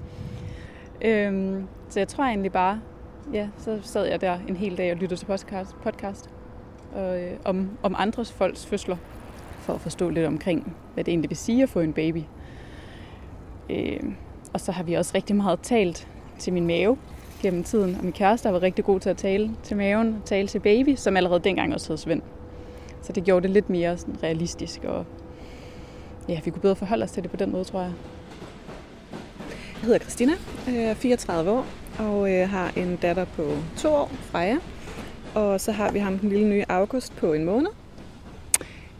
Øhm, 1.02 1.66
så 1.88 2.00
jeg 2.00 2.08
tror 2.08 2.24
egentlig 2.24 2.52
bare, 2.52 2.80
ja, 3.32 3.48
så 3.58 3.78
sad 3.82 4.06
jeg 4.06 4.20
der 4.20 4.38
en 4.48 4.56
hel 4.56 4.78
dag 4.78 4.90
og 4.90 4.96
lyttede 4.96 5.20
til 5.20 5.26
podcast, 5.26 5.76
podcast 5.82 6.30
og, 6.94 7.22
øh, 7.22 7.32
om, 7.44 7.70
om 7.82 7.94
andres 7.98 8.32
folks 8.32 8.66
fødsler, 8.66 8.96
for 9.60 9.72
at 9.72 9.80
forstå 9.80 10.08
lidt 10.08 10.26
omkring, 10.26 10.76
hvad 10.94 11.04
det 11.04 11.12
egentlig 11.12 11.30
vil 11.30 11.36
sige 11.36 11.62
at 11.62 11.68
få 11.68 11.80
en 11.80 11.92
baby. 11.92 12.22
Øh, 13.70 14.00
og 14.52 14.60
så 14.60 14.72
har 14.72 14.82
vi 14.82 14.94
også 14.94 15.12
rigtig 15.14 15.36
meget 15.36 15.60
talt 15.60 16.08
til 16.38 16.52
min 16.52 16.66
mave 16.66 16.96
gennem 17.42 17.64
tiden, 17.64 17.94
og 17.98 18.04
min 18.04 18.12
kæreste 18.12 18.52
var 18.52 18.62
rigtig 18.62 18.84
god 18.84 19.00
til 19.00 19.10
at 19.10 19.16
tale 19.16 19.50
til 19.62 19.76
maven, 19.76 20.22
tale 20.24 20.48
til 20.48 20.58
baby, 20.58 20.94
som 20.96 21.16
allerede 21.16 21.40
dengang 21.40 21.74
også 21.74 21.88
hed 21.88 21.96
Svend. 21.96 22.22
Så 23.02 23.12
det 23.12 23.24
gjorde 23.24 23.42
det 23.42 23.50
lidt 23.50 23.70
mere 23.70 23.98
sådan 23.98 24.22
realistisk, 24.22 24.84
og 24.84 25.04
ja, 26.28 26.40
vi 26.44 26.50
kunne 26.50 26.62
bedre 26.62 26.76
forholde 26.76 27.04
os 27.04 27.10
til 27.10 27.22
det 27.22 27.30
på 27.30 27.36
den 27.36 27.52
måde, 27.52 27.64
tror 27.64 27.80
jeg. 27.80 27.92
Jeg 29.50 29.86
hedder 29.86 29.98
Christina, 29.98 30.32
jeg 30.66 30.82
er 30.82 30.94
34 30.94 31.50
år, 31.50 31.66
og 31.98 32.32
øh, 32.32 32.48
har 32.48 32.72
en 32.76 32.96
datter 32.96 33.24
på 33.24 33.52
to 33.76 33.88
år, 33.88 34.10
Freja. 34.20 34.56
Og 35.34 35.60
så 35.60 35.72
har 35.72 35.92
vi 35.92 35.98
ham 35.98 36.18
den 36.18 36.28
lille 36.28 36.48
nye 36.48 36.64
August 36.68 37.16
på 37.16 37.32
en 37.32 37.44
måned. 37.44 37.70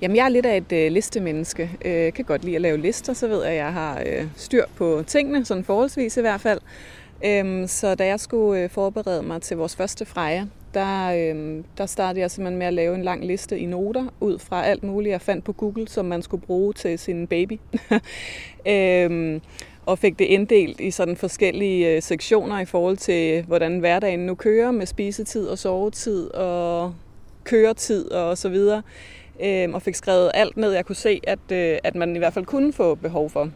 Jamen, 0.01 0.17
jeg 0.17 0.25
er 0.25 0.29
lidt 0.29 0.47
af 0.47 0.57
et 0.57 0.73
øh, 0.73 0.93
listemenneske. 0.93 1.71
Jeg 1.85 2.07
øh, 2.07 2.13
kan 2.13 2.25
godt 2.25 2.45
lide 2.45 2.57
at 2.57 2.63
lave 2.63 2.77
lister, 2.77 3.13
så 3.13 3.29
ved 3.29 3.43
jeg, 3.43 3.51
at 3.51 3.57
jeg 3.57 3.73
har 3.73 4.03
øh, 4.07 4.27
styr 4.37 4.65
på 4.77 5.03
tingene, 5.07 5.45
sådan 5.45 5.65
forholdsvis 5.65 6.17
i 6.17 6.21
hvert 6.21 6.41
fald. 6.41 6.60
Øhm, 7.25 7.67
så 7.67 7.95
da 7.95 8.07
jeg 8.07 8.21
skulle 8.21 8.63
øh, 8.63 8.71
forberede 8.71 9.23
mig 9.23 9.43
til 9.43 9.57
vores 9.57 9.77
første 9.77 10.05
freje, 10.05 10.49
der, 10.75 11.13
øhm, 11.13 11.65
der 11.79 11.87
startede 11.87 12.21
jeg 12.21 12.31
simpelthen 12.31 12.59
med 12.59 12.67
at 12.67 12.75
lave 12.75 12.95
en 12.95 13.03
lang 13.03 13.27
liste 13.27 13.59
i 13.59 13.67
noter, 13.67 14.07
ud 14.21 14.39
fra 14.39 14.65
alt 14.65 14.83
muligt, 14.83 15.13
jeg 15.13 15.21
fandt 15.21 15.45
på 15.45 15.53
Google, 15.53 15.89
som 15.89 16.05
man 16.05 16.23
skulle 16.23 16.47
bruge 16.47 16.73
til 16.73 16.99
sin 16.99 17.27
baby. 17.27 17.61
øhm, 18.67 19.41
og 19.87 19.99
fik 19.99 20.19
det 20.19 20.25
inddelt 20.25 20.81
i 20.81 20.91
sådan 20.91 21.17
forskellige 21.17 21.97
øh, 21.97 22.03
sektioner 22.03 22.61
i 22.61 22.65
forhold 22.65 22.97
til, 22.97 23.45
hvordan 23.45 23.79
hverdagen 23.79 24.21
nu 24.21 24.35
kører 24.35 24.71
med 24.71 24.87
spisetid 24.87 25.47
og 25.47 25.59
sovetid 25.59 26.35
og 26.35 26.95
køretid 27.45 28.11
og 28.11 28.39
så 28.39 28.49
videre. 28.49 28.83
Øhm, 29.45 29.75
og 29.75 29.83
fik 29.83 29.95
skrevet 29.95 30.31
alt 30.35 30.57
ned, 30.57 30.73
jeg 30.73 30.87
kunne 30.87 30.97
se, 30.97 31.21
at, 31.23 31.53
øh, 31.53 31.79
at 31.85 31.95
man 31.95 32.17
i 32.17 32.19
hvert 32.19 32.35
fald 32.35 32.47
kunne 32.47 32.73
få 32.73 32.95
behov 32.95 33.31
for. 33.31 33.51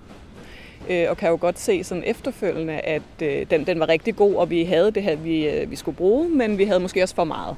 Øh, 0.90 1.06
og 1.10 1.16
kan 1.16 1.30
jo 1.30 1.38
godt 1.40 1.58
se 1.58 1.84
sådan 1.84 2.04
efterfølgende, 2.06 2.72
at 2.72 3.02
øh, 3.22 3.46
den, 3.50 3.66
den 3.66 3.80
var 3.80 3.88
rigtig 3.88 4.16
god, 4.16 4.34
og 4.34 4.50
vi 4.50 4.64
havde 4.64 4.90
det 4.90 5.02
her, 5.02 5.16
vi, 5.16 5.48
øh, 5.48 5.70
vi 5.70 5.76
skulle 5.76 5.96
bruge, 5.96 6.28
men 6.28 6.58
vi 6.58 6.64
havde 6.64 6.80
måske 6.80 7.02
også 7.02 7.14
for 7.14 7.24
meget. 7.24 7.56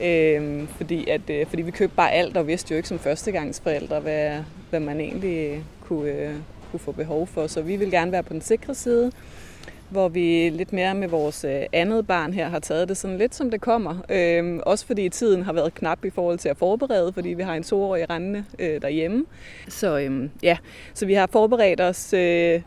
Øh, 0.00 0.68
fordi, 0.76 1.08
at, 1.08 1.30
øh, 1.30 1.46
fordi 1.46 1.62
vi 1.62 1.70
købte 1.70 1.96
bare 1.96 2.12
alt, 2.12 2.36
og 2.36 2.46
vidste 2.46 2.72
jo 2.72 2.76
ikke 2.76 2.88
som 2.88 2.98
førstegangsforældre, 2.98 4.00
hvad, 4.00 4.38
hvad 4.70 4.80
man 4.80 5.00
egentlig 5.00 5.64
kunne, 5.88 6.10
øh, 6.10 6.34
kunne 6.70 6.80
få 6.80 6.92
behov 6.92 7.26
for. 7.26 7.46
Så 7.46 7.62
vi 7.62 7.76
vil 7.76 7.90
gerne 7.90 8.12
være 8.12 8.22
på 8.22 8.32
den 8.32 8.40
sikre 8.40 8.74
side, 8.74 9.12
hvor 9.90 10.08
vi 10.08 10.48
lidt 10.48 10.72
mere 10.72 10.94
med 10.94 11.08
vores 11.08 11.44
øh, 11.44 11.62
andet 11.72 12.06
barn 12.06 12.32
her 12.32 12.48
har 12.48 12.58
taget 12.58 12.88
det 12.88 12.96
sådan 12.96 13.18
lidt 13.18 13.34
som 13.34 13.50
det 13.50 13.60
kommer. 13.60 13.96
Øhm, 14.08 14.60
også 14.66 14.86
fordi 14.86 15.08
tiden 15.08 15.42
har 15.42 15.52
været 15.52 15.74
knap 15.74 16.04
i 16.04 16.10
forhold 16.10 16.38
til 16.38 16.48
at 16.48 16.56
forberede, 16.56 17.12
fordi 17.12 17.28
vi 17.28 17.42
har 17.42 17.54
en 17.54 17.62
toårig 17.62 18.10
rendende 18.10 18.44
øh, 18.58 18.82
derhjemme. 18.82 19.24
Så 19.68 19.98
øhm, 19.98 20.30
ja, 20.42 20.56
så 20.94 21.06
vi 21.06 21.14
har 21.14 21.26
forberedt 21.26 21.80
os 21.80 22.12
øh, 22.12 22.62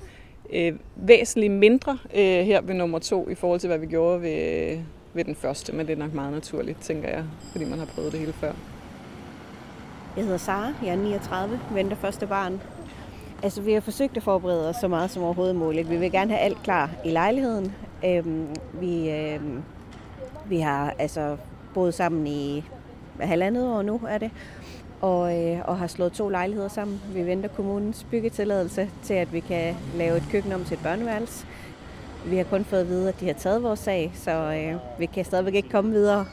øh, 0.53 0.73
væsentligt 0.95 1.53
mindre 1.53 1.97
øh, 2.13 2.45
her 2.45 2.61
ved 2.61 2.73
nummer 2.73 2.99
to 2.99 3.29
i 3.29 3.35
forhold 3.35 3.59
til 3.59 3.67
hvad 3.67 3.77
vi 3.77 3.85
gjorde 3.85 4.21
ved, 4.21 4.77
ved 5.13 5.23
den 5.23 5.35
første, 5.35 5.75
men 5.75 5.87
det 5.87 5.93
er 5.93 5.97
nok 5.97 6.13
meget 6.13 6.33
naturligt, 6.33 6.81
tænker 6.81 7.09
jeg, 7.09 7.23
fordi 7.51 7.65
man 7.65 7.79
har 7.79 7.85
prøvet 7.85 8.11
det 8.11 8.19
hele 8.19 8.33
før. 8.33 8.51
Jeg 10.17 10.25
hedder 10.25 10.37
Sara, 10.37 10.73
jeg 10.83 10.91
er 10.91 10.95
39, 10.95 11.59
venter 11.73 11.95
første 11.95 12.27
barn. 12.27 12.61
Altså, 13.43 13.61
vi 13.61 13.73
har 13.73 13.79
forsøgt 13.79 14.17
at 14.17 14.23
forberede 14.23 14.69
os 14.69 14.75
så 14.75 14.87
meget 14.87 15.11
som 15.11 15.23
overhovedet 15.23 15.55
muligt. 15.55 15.89
Vi 15.89 15.97
vil 15.97 16.11
gerne 16.11 16.31
have 16.31 16.41
alt 16.41 16.63
klar 16.63 16.89
i 17.05 17.09
lejligheden. 17.09 17.73
Øhm, 18.05 18.47
vi, 18.73 19.09
øhm, 19.09 19.63
vi 20.45 20.59
har 20.59 20.93
altså 20.99 21.37
boet 21.73 21.93
sammen 21.93 22.27
i 22.27 22.63
halvandet 23.19 23.67
år 23.67 23.81
nu, 23.81 24.01
er 24.09 24.17
det, 24.17 24.31
og, 25.01 25.45
øh, 25.45 25.59
og 25.65 25.77
har 25.77 25.87
slået 25.87 26.11
to 26.13 26.29
lejligheder 26.29 26.67
sammen. 26.67 27.01
Vi 27.13 27.25
venter 27.25 27.49
kommunens 27.49 28.05
byggetilladelse 28.11 28.89
til, 29.03 29.13
at 29.13 29.33
vi 29.33 29.39
kan 29.39 29.75
lave 29.95 30.17
et 30.17 30.23
køkken 30.31 30.51
om 30.51 30.63
til 30.65 30.73
et 30.73 30.83
børneværelse. 30.83 31.45
Vi 32.25 32.37
har 32.37 32.43
kun 32.43 32.65
fået 32.65 32.81
at 32.81 32.87
vide, 32.87 33.09
at 33.09 33.19
de 33.19 33.25
har 33.25 33.33
taget 33.33 33.63
vores 33.63 33.79
sag, 33.79 34.11
så 34.15 34.31
øh, 34.31 34.99
vi 34.99 35.05
kan 35.05 35.25
stadigvæk 35.25 35.55
ikke 35.55 35.69
komme 35.69 35.91
videre. 35.91 36.25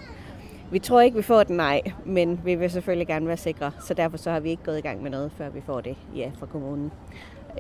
Vi 0.71 0.79
tror 0.79 1.01
ikke, 1.01 1.17
vi 1.17 1.23
får 1.23 1.43
den 1.43 1.57
nej, 1.57 1.83
men 2.05 2.41
vi 2.45 2.55
vil 2.55 2.71
selvfølgelig 2.71 3.07
gerne 3.07 3.27
være 3.27 3.37
sikre, 3.37 3.71
så 3.81 3.95
derfor 3.95 4.17
så 4.17 4.31
har 4.31 4.41
vi 4.41 4.51
ikke 4.51 4.63
gået 4.63 4.79
i 4.79 4.81
gang 4.81 5.03
med 5.03 5.11
noget, 5.11 5.33
før 5.39 5.49
vi 5.49 5.61
får 5.67 5.81
det 5.81 5.97
ja 6.17 6.31
fra 6.39 6.47
kommunen. 6.47 6.93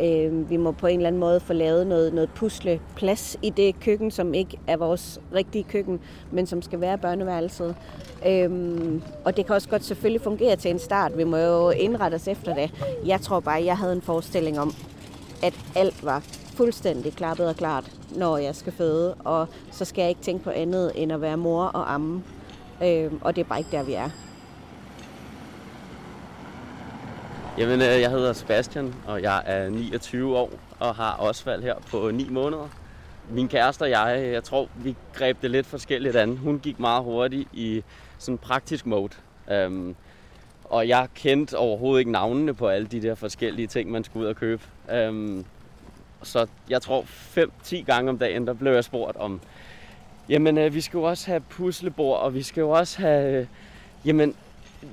Øh, 0.00 0.50
vi 0.50 0.56
må 0.56 0.72
på 0.72 0.86
en 0.86 0.96
eller 0.96 1.06
anden 1.06 1.20
måde 1.20 1.40
få 1.40 1.52
lavet 1.52 1.86
noget, 1.86 2.14
noget 2.14 2.30
pusleplads 2.34 3.36
i 3.42 3.50
det 3.50 3.80
køkken, 3.80 4.10
som 4.10 4.34
ikke 4.34 4.58
er 4.66 4.76
vores 4.76 5.20
rigtige 5.34 5.64
køkken, 5.64 6.00
men 6.32 6.46
som 6.46 6.62
skal 6.62 6.80
være 6.80 6.98
børneværelset. 6.98 7.76
Øhm, 8.26 9.02
og 9.24 9.36
det 9.36 9.46
kan 9.46 9.54
også 9.54 9.68
godt 9.68 9.84
selvfølgelig 9.84 10.20
fungere 10.20 10.56
til 10.56 10.70
en 10.70 10.78
start. 10.78 11.18
Vi 11.18 11.24
må 11.24 11.36
jo 11.36 11.70
indrette 11.70 12.14
os 12.14 12.28
efter 12.28 12.54
det. 12.54 12.74
Jeg 13.06 13.20
tror 13.20 13.40
bare, 13.40 13.64
jeg 13.64 13.78
havde 13.78 13.92
en 13.92 14.02
forestilling 14.02 14.60
om, 14.60 14.72
at 15.42 15.54
alt 15.76 16.04
var 16.04 16.20
fuldstændig 16.56 17.12
klappet 17.12 17.48
og 17.48 17.56
klart, 17.56 17.90
når 18.16 18.36
jeg 18.38 18.54
skal 18.54 18.72
føde. 18.72 19.14
Og 19.14 19.48
så 19.70 19.84
skal 19.84 20.02
jeg 20.02 20.08
ikke 20.08 20.20
tænke 20.20 20.44
på 20.44 20.50
andet 20.50 20.92
end 20.94 21.12
at 21.12 21.20
være 21.20 21.36
mor 21.36 21.64
og 21.64 21.94
amme. 21.94 22.22
Øh, 22.82 23.12
og 23.20 23.36
det 23.36 23.44
er 23.44 23.48
bare 23.48 23.58
ikke 23.58 23.70
der, 23.70 23.82
vi 23.82 23.92
er. 23.92 24.10
Jamen, 27.58 27.80
øh, 27.80 28.00
jeg 28.00 28.10
hedder 28.10 28.32
Sebastian, 28.32 28.94
og 29.06 29.22
jeg 29.22 29.42
er 29.46 29.68
29 29.68 30.36
år 30.36 30.50
og 30.78 30.94
har 30.94 31.16
Osvald 31.20 31.62
her 31.62 31.74
på 31.90 32.10
9 32.10 32.28
måneder. 32.28 32.68
Min 33.30 33.48
kæreste 33.48 33.82
og 33.82 33.90
jeg, 33.90 34.22
øh, 34.22 34.32
jeg 34.32 34.44
tror, 34.44 34.68
vi 34.76 34.96
greb 35.12 35.42
det 35.42 35.50
lidt 35.50 35.66
forskelligt 35.66 36.16
an. 36.16 36.36
Hun 36.36 36.58
gik 36.58 36.80
meget 36.80 37.04
hurtigt 37.04 37.48
i 37.52 37.82
sådan 38.18 38.38
praktisk 38.38 38.86
mode. 38.86 39.12
Øhm, 39.50 39.96
og 40.64 40.88
jeg 40.88 41.08
kendte 41.14 41.58
overhovedet 41.58 41.98
ikke 41.98 42.12
navnene 42.12 42.54
på 42.54 42.68
alle 42.68 42.86
de 42.86 43.02
der 43.02 43.14
forskellige 43.14 43.66
ting, 43.66 43.90
man 43.90 44.04
skulle 44.04 44.24
ud 44.24 44.30
og 44.30 44.36
købe. 44.36 44.62
Øhm, 44.92 45.44
så 46.22 46.46
jeg 46.68 46.82
tror 46.82 47.02
5-10 47.02 47.82
gange 47.82 48.10
om 48.10 48.18
dagen, 48.18 48.46
der 48.46 48.52
blev 48.52 48.72
jeg 48.72 48.84
spurgt 48.84 49.16
om, 49.16 49.40
jamen 50.28 50.58
øh, 50.58 50.74
vi 50.74 50.80
skal 50.80 50.98
jo 50.98 51.02
også 51.02 51.26
have 51.26 51.40
puslebord, 51.40 52.20
og 52.20 52.34
vi 52.34 52.42
skal 52.42 52.60
jo 52.60 52.70
også 52.70 52.98
have, 52.98 53.40
øh, 53.40 53.46
jamen 54.04 54.34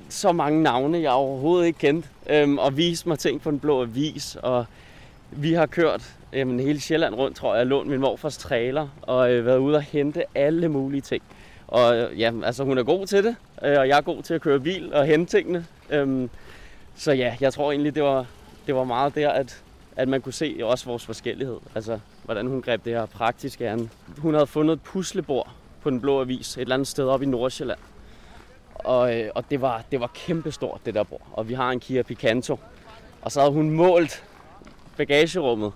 så 0.08 0.32
mange 0.32 0.62
navne, 0.62 1.00
jeg 1.00 1.10
overhovedet 1.10 1.66
ikke 1.66 1.78
kendte, 1.78 2.08
øhm, 2.26 2.58
og 2.58 2.76
vise 2.76 3.08
mig 3.08 3.18
ting 3.18 3.42
på 3.42 3.50
den 3.50 3.58
blå 3.58 3.82
avis, 3.82 4.36
og 4.42 4.66
vi 5.30 5.52
har 5.52 5.66
kørt 5.66 6.16
jamen, 6.32 6.60
hele 6.60 6.80
Sjælland 6.80 7.14
rundt, 7.14 7.36
tror 7.36 7.56
jeg, 7.56 7.66
lånt 7.66 7.90
min 7.90 8.00
morfars 8.00 8.36
trailer, 8.36 8.88
og 9.02 9.32
øh, 9.32 9.46
været 9.46 9.58
ude 9.58 9.76
og 9.76 9.82
hente 9.82 10.24
alle 10.34 10.68
mulige 10.68 11.00
ting. 11.00 11.22
Og 11.68 11.96
øh, 11.96 12.20
ja, 12.20 12.32
altså 12.44 12.64
hun 12.64 12.78
er 12.78 12.82
god 12.82 13.06
til 13.06 13.24
det, 13.24 13.36
øh, 13.62 13.78
og 13.78 13.88
jeg 13.88 13.96
er 13.96 14.02
god 14.02 14.22
til 14.22 14.34
at 14.34 14.40
køre 14.40 14.60
bil 14.60 14.94
og 14.94 15.06
hente 15.06 15.38
tingene. 15.38 15.66
Øhm, 15.90 16.30
så 16.96 17.12
ja, 17.12 17.36
jeg 17.40 17.52
tror 17.52 17.72
egentlig, 17.72 17.94
det 17.94 18.02
var, 18.02 18.26
det 18.66 18.74
var 18.74 18.84
meget 18.84 19.14
der, 19.14 19.30
at, 19.30 19.62
at 19.96 20.08
man 20.08 20.20
kunne 20.20 20.32
se 20.32 20.60
også 20.62 20.84
vores 20.84 21.06
forskellighed. 21.06 21.56
Altså, 21.74 21.98
hvordan 22.22 22.46
hun 22.46 22.62
greb 22.62 22.84
det 22.84 22.92
her 22.92 23.06
praktisk 23.06 23.60
an. 23.60 23.90
Hun 24.18 24.34
havde 24.34 24.46
fundet 24.46 24.72
et 24.72 24.82
puslebord 24.82 25.50
på 25.82 25.90
den 25.90 26.00
blå 26.00 26.20
avis 26.20 26.56
et 26.56 26.60
eller 26.60 26.74
andet 26.74 26.88
sted 26.88 27.08
op 27.08 27.22
i 27.22 27.26
Nordsjælland. 27.26 27.78
Og, 28.74 29.20
øh, 29.20 29.30
og 29.34 29.44
det, 29.50 29.60
var, 29.60 29.84
det 29.92 30.00
var 30.00 30.10
kæmpestort, 30.14 30.80
det 30.86 30.94
der 30.94 31.02
bord. 31.02 31.28
Og 31.32 31.48
vi 31.48 31.54
har 31.54 31.70
en 31.70 31.80
Kia 31.80 32.02
Picanto. 32.02 32.58
Og 33.22 33.32
så 33.32 33.40
havde 33.40 33.52
hun 33.52 33.70
målt 33.70 34.24
bagagerummet 34.96 35.72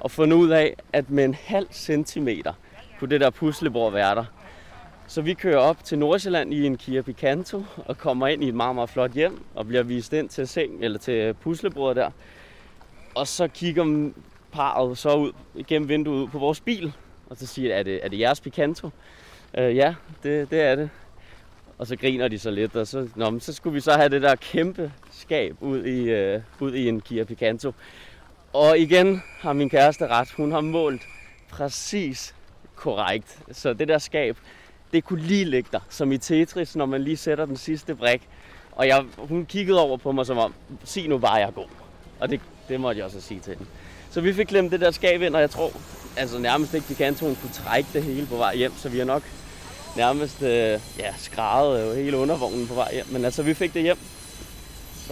og 0.00 0.10
fundet 0.10 0.36
ud 0.36 0.48
af, 0.48 0.76
at 0.92 1.10
med 1.10 1.24
en 1.24 1.34
halv 1.34 1.66
centimeter 1.72 2.52
kunne 2.98 3.10
det 3.10 3.20
der 3.20 3.30
puslebord 3.30 3.92
være 3.92 4.14
der. 4.14 4.24
Så 5.06 5.22
vi 5.22 5.34
kører 5.34 5.58
op 5.58 5.84
til 5.84 5.98
Nordsjælland 5.98 6.54
i 6.54 6.66
en 6.66 6.76
Kia 6.76 7.02
Picanto 7.02 7.64
og 7.76 7.98
kommer 7.98 8.26
ind 8.26 8.44
i 8.44 8.48
et 8.48 8.54
meget, 8.54 8.74
meget 8.74 8.90
flot 8.90 9.12
hjem 9.12 9.44
og 9.54 9.66
bliver 9.66 9.82
vist 9.82 10.12
ind 10.12 10.28
til 10.28 10.48
seng 10.48 10.84
eller 10.84 10.98
til 10.98 11.34
puslebordet 11.34 11.96
der. 11.96 12.10
Og 13.14 13.26
så 13.26 13.48
kigger 13.48 14.10
parret 14.52 14.98
så 14.98 15.16
ud 15.16 15.32
igennem 15.54 15.88
vinduet 15.88 16.22
ud 16.22 16.28
på 16.28 16.38
vores 16.38 16.60
bil, 16.60 16.92
og 17.30 17.36
så 17.36 17.46
siger 17.46 17.74
er 17.74 17.82
det, 17.82 18.00
er 18.04 18.08
det 18.08 18.18
jeres 18.18 18.40
Picanto? 18.40 18.90
Øh, 19.58 19.76
ja, 19.76 19.94
det, 20.22 20.50
det 20.50 20.60
er 20.60 20.76
det. 20.76 20.90
Og 21.78 21.86
så 21.86 21.96
griner 21.96 22.28
de 22.28 22.38
så 22.38 22.50
lidt, 22.50 22.76
og 22.76 22.86
så, 22.86 23.08
nå, 23.16 23.30
men 23.30 23.40
så 23.40 23.52
skulle 23.52 23.74
vi 23.74 23.80
så 23.80 23.92
have 23.92 24.08
det 24.08 24.22
der 24.22 24.34
kæmpe 24.34 24.92
skab 25.12 25.56
ud 25.60 25.84
i, 25.84 26.10
øh, 26.10 26.42
ud 26.60 26.74
i 26.74 26.88
en 26.88 27.00
Kia 27.00 27.24
Picanto. 27.24 27.72
Og 28.52 28.78
igen 28.78 29.22
har 29.38 29.52
min 29.52 29.70
kæreste 29.70 30.06
ret. 30.06 30.30
Hun 30.30 30.52
har 30.52 30.60
målt 30.60 31.02
præcis 31.48 32.34
korrekt. 32.74 33.38
Så 33.52 33.72
det 33.72 33.88
der 33.88 33.98
skab, 33.98 34.36
det 34.92 35.04
kunne 35.04 35.22
lige 35.22 35.44
ligge 35.44 35.68
der, 35.72 35.80
som 35.88 36.12
i 36.12 36.18
Tetris, 36.18 36.76
når 36.76 36.86
man 36.86 37.02
lige 37.02 37.16
sætter 37.16 37.46
den 37.46 37.56
sidste 37.56 37.94
brik. 37.94 38.28
Og 38.72 38.86
jeg, 38.86 39.04
hun 39.18 39.46
kiggede 39.46 39.80
over 39.80 39.96
på 39.96 40.12
mig 40.12 40.26
som 40.26 40.38
om, 40.38 40.54
sig 40.84 41.08
nu 41.08 41.18
bare, 41.18 41.34
jeg 41.34 41.46
er 41.46 41.50
god. 41.50 41.68
Og 42.20 42.30
det, 42.30 42.40
det 42.68 42.80
måtte 42.80 42.98
jeg 42.98 43.06
også 43.06 43.20
sige 43.20 43.40
til 43.40 43.54
hende. 43.54 43.70
Så 44.10 44.20
vi 44.20 44.32
fik 44.32 44.46
klemt 44.46 44.72
det 44.72 44.80
der 44.80 44.90
skab 44.90 45.22
ind, 45.22 45.34
og 45.34 45.40
jeg 45.40 45.50
tror 45.50 45.72
altså 46.16 46.38
nærmest 46.38 46.74
ikke, 46.74 46.86
Picantoen 46.86 47.36
kunne 47.36 47.52
trække 47.52 47.88
det 47.92 48.02
hele 48.02 48.26
på 48.26 48.36
vej 48.36 48.56
hjem, 48.56 48.72
så 48.76 48.88
vi 48.88 48.98
har 48.98 49.04
nok 49.04 49.22
nærmest 49.96 50.42
øh, 50.42 50.80
ja, 50.98 51.14
skrædet 51.18 51.84
jo 51.84 51.90
øh, 51.90 51.96
hele 51.96 52.16
undervognen 52.16 52.66
på 52.66 52.74
vej 52.74 52.92
hjem. 52.92 53.06
Men 53.12 53.24
altså, 53.24 53.42
vi 53.42 53.54
fik 53.54 53.74
det 53.74 53.82
hjem, 53.82 53.98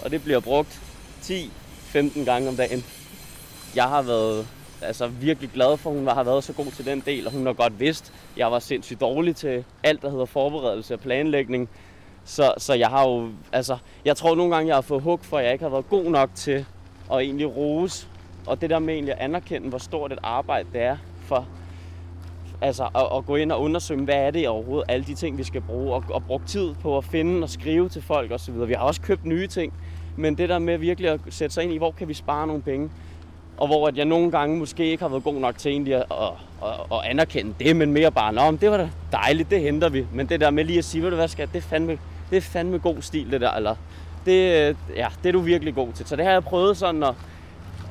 og 0.03 0.11
det 0.11 0.23
bliver 0.23 0.41
brugt 0.41 0.81
10-15 1.23 2.25
gange 2.25 2.49
om 2.49 2.57
dagen. 2.57 2.85
Jeg 3.75 3.85
har 3.85 4.03
været 4.03 4.47
altså, 4.83 5.07
virkelig 5.07 5.51
glad 5.51 5.77
for, 5.77 5.91
at 5.91 5.97
hun 5.97 6.07
har 6.07 6.25
været 6.25 6.45
så 6.45 6.53
god 6.53 6.67
til 6.67 6.87
den 6.87 7.03
del, 7.07 7.27
og 7.27 7.33
hun 7.33 7.47
har 7.47 7.53
godt 7.53 7.81
vidst, 7.81 8.13
at 8.33 8.39
jeg 8.39 8.53
var 8.53 8.59
sindssygt 8.59 9.01
dårlig 9.01 9.37
til 9.37 9.65
alt, 9.83 10.03
der 10.03 10.11
hedder 10.11 10.25
forberedelse 10.25 10.95
og 10.95 11.01
planlægning. 11.01 11.69
Så, 12.25 12.55
så 12.59 12.75
jeg 12.75 12.89
har 12.89 13.09
jo, 13.09 13.29
altså, 13.53 13.79
jeg 14.05 14.17
tror 14.17 14.35
nogle 14.35 14.55
gange, 14.55 14.69
jeg 14.69 14.77
har 14.77 14.81
fået 14.81 15.03
hug 15.03 15.21
for, 15.23 15.39
at 15.39 15.45
jeg 15.45 15.53
ikke 15.53 15.65
har 15.65 15.71
været 15.71 15.89
god 15.89 16.05
nok 16.05 16.31
til 16.35 16.67
at 17.13 17.19
egentlig 17.19 17.57
rose. 17.57 18.07
Og 18.49 18.61
det 18.61 18.71
der 18.71 18.79
med 18.79 18.95
egentlig 18.95 19.15
at 19.15 19.21
anerkende, 19.21 19.69
hvor 19.69 19.79
stort 19.79 20.13
et 20.13 20.19
arbejde 20.23 20.69
det 20.73 20.83
er 20.83 20.97
for 21.27 21.47
altså, 22.61 22.85
at, 22.95 23.19
at 23.19 23.27
gå 23.27 23.37
ind 23.37 23.53
og 23.53 23.61
undersøge, 23.61 24.01
hvad 24.01 24.15
er 24.15 24.31
det 24.31 24.49
overhovedet, 24.49 24.91
alle 24.91 25.07
de 25.07 25.15
ting, 25.15 25.39
vi 25.39 25.45
skal 25.45 25.61
bruge, 25.61 25.95
og, 25.95 26.05
og 26.11 26.25
bruge 26.25 26.41
tid 26.47 26.75
på 26.83 26.99
at 26.99 27.05
finde 27.05 27.43
og 27.43 27.51
skrive 27.51 27.89
til 27.89 28.03
folk 28.03 28.31
osv. 28.31 28.55
Vi 28.69 28.73
har 28.73 28.81
også 28.85 29.01
købt 29.01 29.25
nye 29.25 29.47
ting, 29.47 29.73
men 30.17 30.39
det 30.39 30.49
der 30.49 30.59
med 30.59 30.79
virkelig 30.79 31.11
at 31.11 31.21
sætte 31.29 31.55
sig 31.55 31.65
ind 31.65 31.73
i, 31.73 31.77
hvor 31.77 31.91
kan 31.91 32.09
vi 32.09 32.15
spare 32.15 32.47
nogle 32.47 32.63
penge, 32.63 32.91
og 33.57 33.67
hvor 33.67 33.89
at 33.89 33.97
jeg 33.97 34.05
nogle 34.05 34.31
gange 34.31 34.57
måske 34.57 34.91
ikke 34.91 35.03
har 35.03 35.09
været 35.09 35.25
god 35.25 35.35
nok 35.35 35.59
til 35.59 35.71
egentlig 35.71 35.95
at, 35.95 36.05
at, 36.11 36.29
at, 36.63 36.81
at 36.93 36.99
anerkende 37.05 37.55
det, 37.59 37.77
men 37.77 37.93
mere 37.93 38.11
bare, 38.11 38.33
nå, 38.33 38.51
det 38.61 38.71
var 38.71 38.77
da 38.77 38.91
dejligt, 39.13 39.51
det 39.51 39.61
henter 39.61 39.89
vi. 39.89 40.07
Men 40.13 40.29
det 40.29 40.41
der 40.41 40.51
med 40.51 40.65
lige 40.65 40.79
at 40.79 40.85
sige, 40.85 41.03
ved 41.03 41.11
du 41.11 41.17
hvad, 41.17 41.29
skal, 41.29 41.49
det 41.53 41.59
er 41.59 41.63
fandme, 41.63 41.99
det 42.31 42.37
er 42.37 42.41
fandme 42.41 42.79
god 42.79 43.03
stil, 43.03 43.33
det 43.33 43.41
der, 43.41 43.51
eller 43.51 43.75
det, 44.27 44.77
ja, 44.97 45.07
det 45.23 45.29
er 45.29 45.33
du 45.33 45.39
virkelig 45.39 45.75
god 45.75 45.93
til. 45.93 46.07
Så 46.07 46.17
det 46.17 46.25
har 46.25 46.33
jeg 46.33 46.45
prøvet 46.45 46.77
sådan 46.77 47.03
at, 47.03 47.15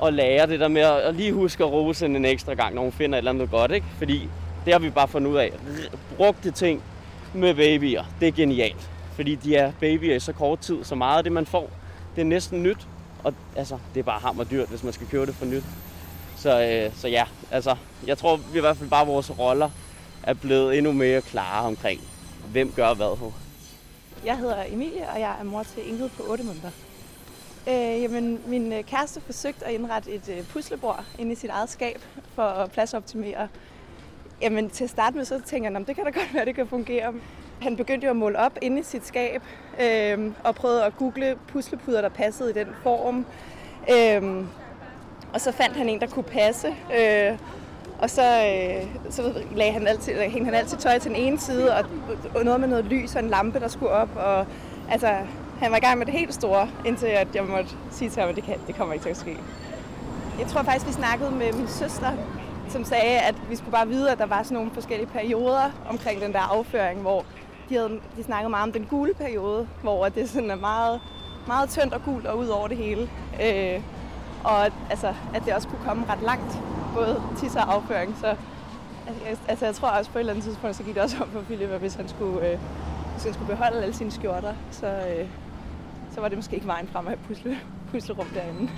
at 0.04 0.14
lære 0.14 0.46
det 0.46 0.60
der 0.60 0.68
med 0.68 0.82
at, 0.82 1.14
lige 1.14 1.32
huske 1.32 1.64
at 1.64 1.72
rose 1.72 2.06
en 2.06 2.24
ekstra 2.24 2.54
gang, 2.54 2.74
når 2.74 2.82
hun 2.82 2.92
finder 2.92 3.18
et 3.18 3.20
eller 3.20 3.30
andet 3.30 3.50
godt, 3.50 3.70
ikke? 3.70 3.86
Fordi 3.98 4.28
det 4.64 4.72
har 4.72 4.80
vi 4.80 4.90
bare 4.90 5.08
fundet 5.08 5.30
ud 5.30 5.36
af. 5.36 5.52
Brugte 6.16 6.50
ting 6.50 6.82
med 7.34 7.54
babyer, 7.54 8.04
det 8.20 8.28
er 8.28 8.32
genialt. 8.32 8.90
Fordi 9.12 9.34
de 9.34 9.56
er 9.56 9.72
babyer 9.80 10.14
i 10.14 10.20
så 10.20 10.32
kort 10.32 10.58
tid, 10.58 10.84
så 10.84 10.94
meget 10.94 11.18
af 11.18 11.24
det, 11.24 11.32
man 11.32 11.46
får, 11.46 11.70
det 12.16 12.20
er 12.20 12.26
næsten 12.26 12.62
nyt. 12.62 12.86
Og 13.24 13.34
altså, 13.56 13.78
det 13.94 14.00
er 14.00 14.04
bare 14.04 14.20
hammer 14.20 14.44
dyrt, 14.44 14.68
hvis 14.68 14.84
man 14.84 14.92
skal 14.92 15.06
købe 15.06 15.26
det 15.26 15.34
for 15.34 15.44
nyt. 15.44 15.64
Så, 16.36 16.62
øh, 16.62 16.96
så 16.96 17.08
ja, 17.08 17.24
altså, 17.50 17.76
jeg 18.06 18.18
tror 18.18 18.36
vi 18.36 18.58
i 18.58 18.60
hvert 18.60 18.76
fald 18.76 18.90
bare, 18.90 19.06
vores 19.06 19.38
roller 19.38 19.70
er 20.22 20.34
blevet 20.34 20.78
endnu 20.78 20.92
mere 20.92 21.20
klare 21.20 21.66
omkring, 21.66 22.00
hvem 22.52 22.72
gør 22.76 22.94
hvad. 22.94 23.32
Jeg 24.24 24.38
hedder 24.38 24.64
Emilie, 24.68 25.08
og 25.14 25.20
jeg 25.20 25.36
er 25.40 25.44
mor 25.44 25.62
til 25.62 25.88
Ingrid 25.88 26.08
på 26.08 26.22
8 26.22 26.44
måneder. 26.44 26.70
Øh, 27.68 28.02
jamen, 28.02 28.40
min 28.46 28.72
øh, 28.72 28.84
kæreste 28.84 29.20
forsøgte 29.20 29.66
at 29.66 29.72
indrette 29.72 30.10
et 30.10 30.28
øh, 30.28 30.44
puslebord 30.44 31.04
inde 31.18 31.32
i 31.32 31.34
sit 31.34 31.50
eget 31.50 31.70
skab 31.70 32.00
for 32.34 32.42
at 32.42 32.70
pladsoptimere. 32.70 33.48
Jamen, 34.42 34.70
til 34.70 34.84
at 34.84 34.90
starte 34.90 35.16
med, 35.16 35.24
så 35.24 35.40
tænker 35.46 35.70
jeg, 35.70 35.86
det 35.86 35.96
kan 35.96 36.04
da 36.04 36.10
godt 36.20 36.34
være, 36.34 36.44
det 36.44 36.54
kan 36.54 36.66
fungere. 36.66 37.14
Han 37.60 37.76
begyndte 37.76 38.04
jo 38.04 38.10
at 38.10 38.16
måle 38.16 38.38
op 38.38 38.58
inde 38.62 38.80
i 38.80 38.82
sit 38.82 39.06
skab, 39.06 39.42
øh, 39.80 40.30
og 40.44 40.54
prøvede 40.54 40.84
at 40.84 40.96
google 40.96 41.36
puslepuder, 41.48 42.00
der 42.00 42.08
passede 42.08 42.50
i 42.50 42.52
den 42.52 42.66
form. 42.82 43.26
Øh, 43.90 44.44
og 45.32 45.40
så 45.40 45.52
fandt 45.52 45.76
han 45.76 45.88
en, 45.88 46.00
der 46.00 46.06
kunne 46.06 46.22
passe. 46.22 46.68
Øh, 46.68 47.38
og 47.98 48.10
så, 48.10 48.22
øh, 48.22 48.86
så 49.10 49.44
lagde 49.56 49.72
han 49.72 49.86
altid, 49.86 50.14
hængte 50.14 50.44
han 50.44 50.54
altid 50.54 50.78
tøj 50.78 50.98
til 50.98 51.10
den 51.10 51.20
ene 51.20 51.38
side, 51.38 51.76
og, 51.76 51.84
og 52.34 52.44
noget 52.44 52.60
med 52.60 52.68
noget 52.68 52.84
lys 52.84 53.14
og 53.14 53.22
en 53.22 53.30
lampe, 53.30 53.60
der 53.60 53.68
skulle 53.68 53.92
op. 53.92 54.16
Og, 54.16 54.46
altså, 54.90 55.08
han 55.60 55.70
var 55.70 55.76
i 55.76 55.80
gang 55.80 55.98
med 55.98 56.06
det 56.06 56.14
helt 56.14 56.34
store, 56.34 56.68
indtil 56.84 57.06
at 57.06 57.28
jeg 57.34 57.44
måtte 57.44 57.70
sige 57.90 58.10
til 58.10 58.20
ham, 58.20 58.30
at 58.30 58.36
det, 58.36 58.44
kan, 58.44 58.54
det 58.66 58.76
kommer 58.76 58.94
ikke 58.94 59.04
til 59.04 59.10
at 59.10 59.16
ske. 59.16 59.36
Jeg 60.38 60.46
tror 60.46 60.62
faktisk, 60.62 60.86
vi 60.86 60.92
snakkede 60.92 61.30
med 61.30 61.52
min 61.52 61.68
søster, 61.68 62.12
som 62.68 62.84
sagde, 62.84 63.18
at 63.18 63.34
vi 63.50 63.56
skulle 63.56 63.72
bare 63.72 63.88
vide, 63.88 64.10
at 64.10 64.18
der 64.18 64.26
var 64.26 64.42
sådan 64.42 64.54
nogle 64.54 64.70
forskellige 64.70 65.08
perioder 65.08 65.70
omkring 65.90 66.20
den 66.20 66.32
der 66.32 66.40
afføring, 66.40 67.00
hvor 67.00 67.24
de, 67.68 67.74
havde, 67.74 68.00
de 68.16 68.22
snakkede 68.22 68.50
meget 68.50 68.62
om 68.62 68.72
den 68.72 68.84
gule 68.84 69.14
periode, 69.14 69.68
hvor 69.82 70.08
det 70.08 70.30
sådan 70.30 70.50
er 70.50 70.56
meget, 70.56 71.00
meget 71.46 71.70
tyndt 71.70 71.94
og 71.94 72.04
gult 72.04 72.26
og 72.26 72.38
ud 72.38 72.46
over 72.46 72.68
det 72.68 72.76
hele. 72.76 73.08
Øh, 73.44 73.82
og 74.44 74.64
altså, 74.90 75.14
at 75.34 75.42
det 75.44 75.54
også 75.54 75.68
kunne 75.68 75.84
komme 75.84 76.04
ret 76.10 76.22
langt, 76.22 76.58
både 76.94 77.22
tisse 77.38 77.58
og 77.58 77.74
afføring. 77.74 78.16
Så 78.20 78.34
altså, 79.48 79.64
jeg 79.64 79.74
tror 79.74 79.88
også 79.88 80.10
på 80.10 80.18
et 80.18 80.20
eller 80.20 80.32
andet 80.32 80.44
tidspunkt, 80.44 80.76
så 80.76 80.82
gik 80.82 80.94
det 80.94 81.02
også 81.02 81.16
om 81.22 81.28
for 81.30 81.40
Philip, 81.40 81.70
at 81.70 81.80
hvis 81.80 81.94
han 81.94 82.08
skulle, 82.08 82.48
øh, 82.48 82.58
hvis 83.12 83.24
han 83.24 83.34
skulle 83.34 83.48
beholde 83.48 83.82
alle 83.82 83.94
sine 83.94 84.10
skjorter, 84.10 84.54
så, 84.70 84.86
øh, 84.86 85.28
så 86.10 86.20
var 86.20 86.28
det 86.28 86.38
måske 86.38 86.54
ikke 86.54 86.66
vejen 86.66 86.88
frem 86.92 87.08
at 87.08 87.18
pusle, 87.28 87.58
puslerum 87.90 88.26
derinde. 88.34 88.70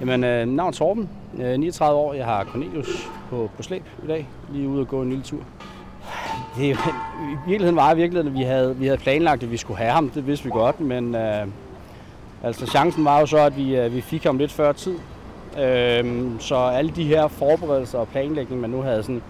Jamen, 0.00 0.24
øh, 0.24 0.46
navn 0.46 0.72
Torben, 0.72 1.08
øh, 1.38 1.58
39 1.58 1.98
år. 1.98 2.14
Jeg 2.14 2.24
har 2.24 2.44
Cornelius 2.44 3.10
på, 3.30 3.50
på 3.56 3.62
slæb 3.62 3.84
i 4.04 4.06
dag, 4.06 4.28
lige 4.52 4.68
ude 4.68 4.80
og 4.80 4.88
gå 4.88 5.02
en 5.02 5.08
lille 5.08 5.24
tur. 5.24 5.40
Det, 6.56 6.62
I 6.62 6.76
virkeligheden 7.46 7.76
var 7.76 7.92
i 7.92 7.96
virkeligheden, 7.96 8.32
at 8.32 8.38
vi 8.38 8.44
havde, 8.44 8.76
vi 8.76 8.86
havde 8.86 8.98
planlagt, 8.98 9.42
at 9.42 9.50
vi 9.50 9.56
skulle 9.56 9.78
have 9.78 9.90
ham. 9.90 10.10
Det 10.10 10.26
vidste 10.26 10.44
vi 10.44 10.50
godt, 10.50 10.80
men 10.80 11.14
øh, 11.14 11.46
altså, 12.42 12.66
chancen 12.66 13.04
var 13.04 13.20
jo 13.20 13.26
så, 13.26 13.38
at 13.38 13.56
vi, 13.56 13.76
øh, 13.76 13.94
vi 13.94 14.00
fik 14.00 14.24
ham 14.24 14.38
lidt 14.38 14.52
før 14.52 14.72
tid. 14.72 14.98
Øh, 15.58 16.30
så 16.38 16.56
alle 16.56 16.90
de 16.90 17.04
her 17.04 17.28
forberedelser 17.28 17.98
og 17.98 18.08
planlægning, 18.08 18.60
man 18.60 18.70
nu 18.70 18.82
havde 18.82 19.02
sådan, 19.02 19.22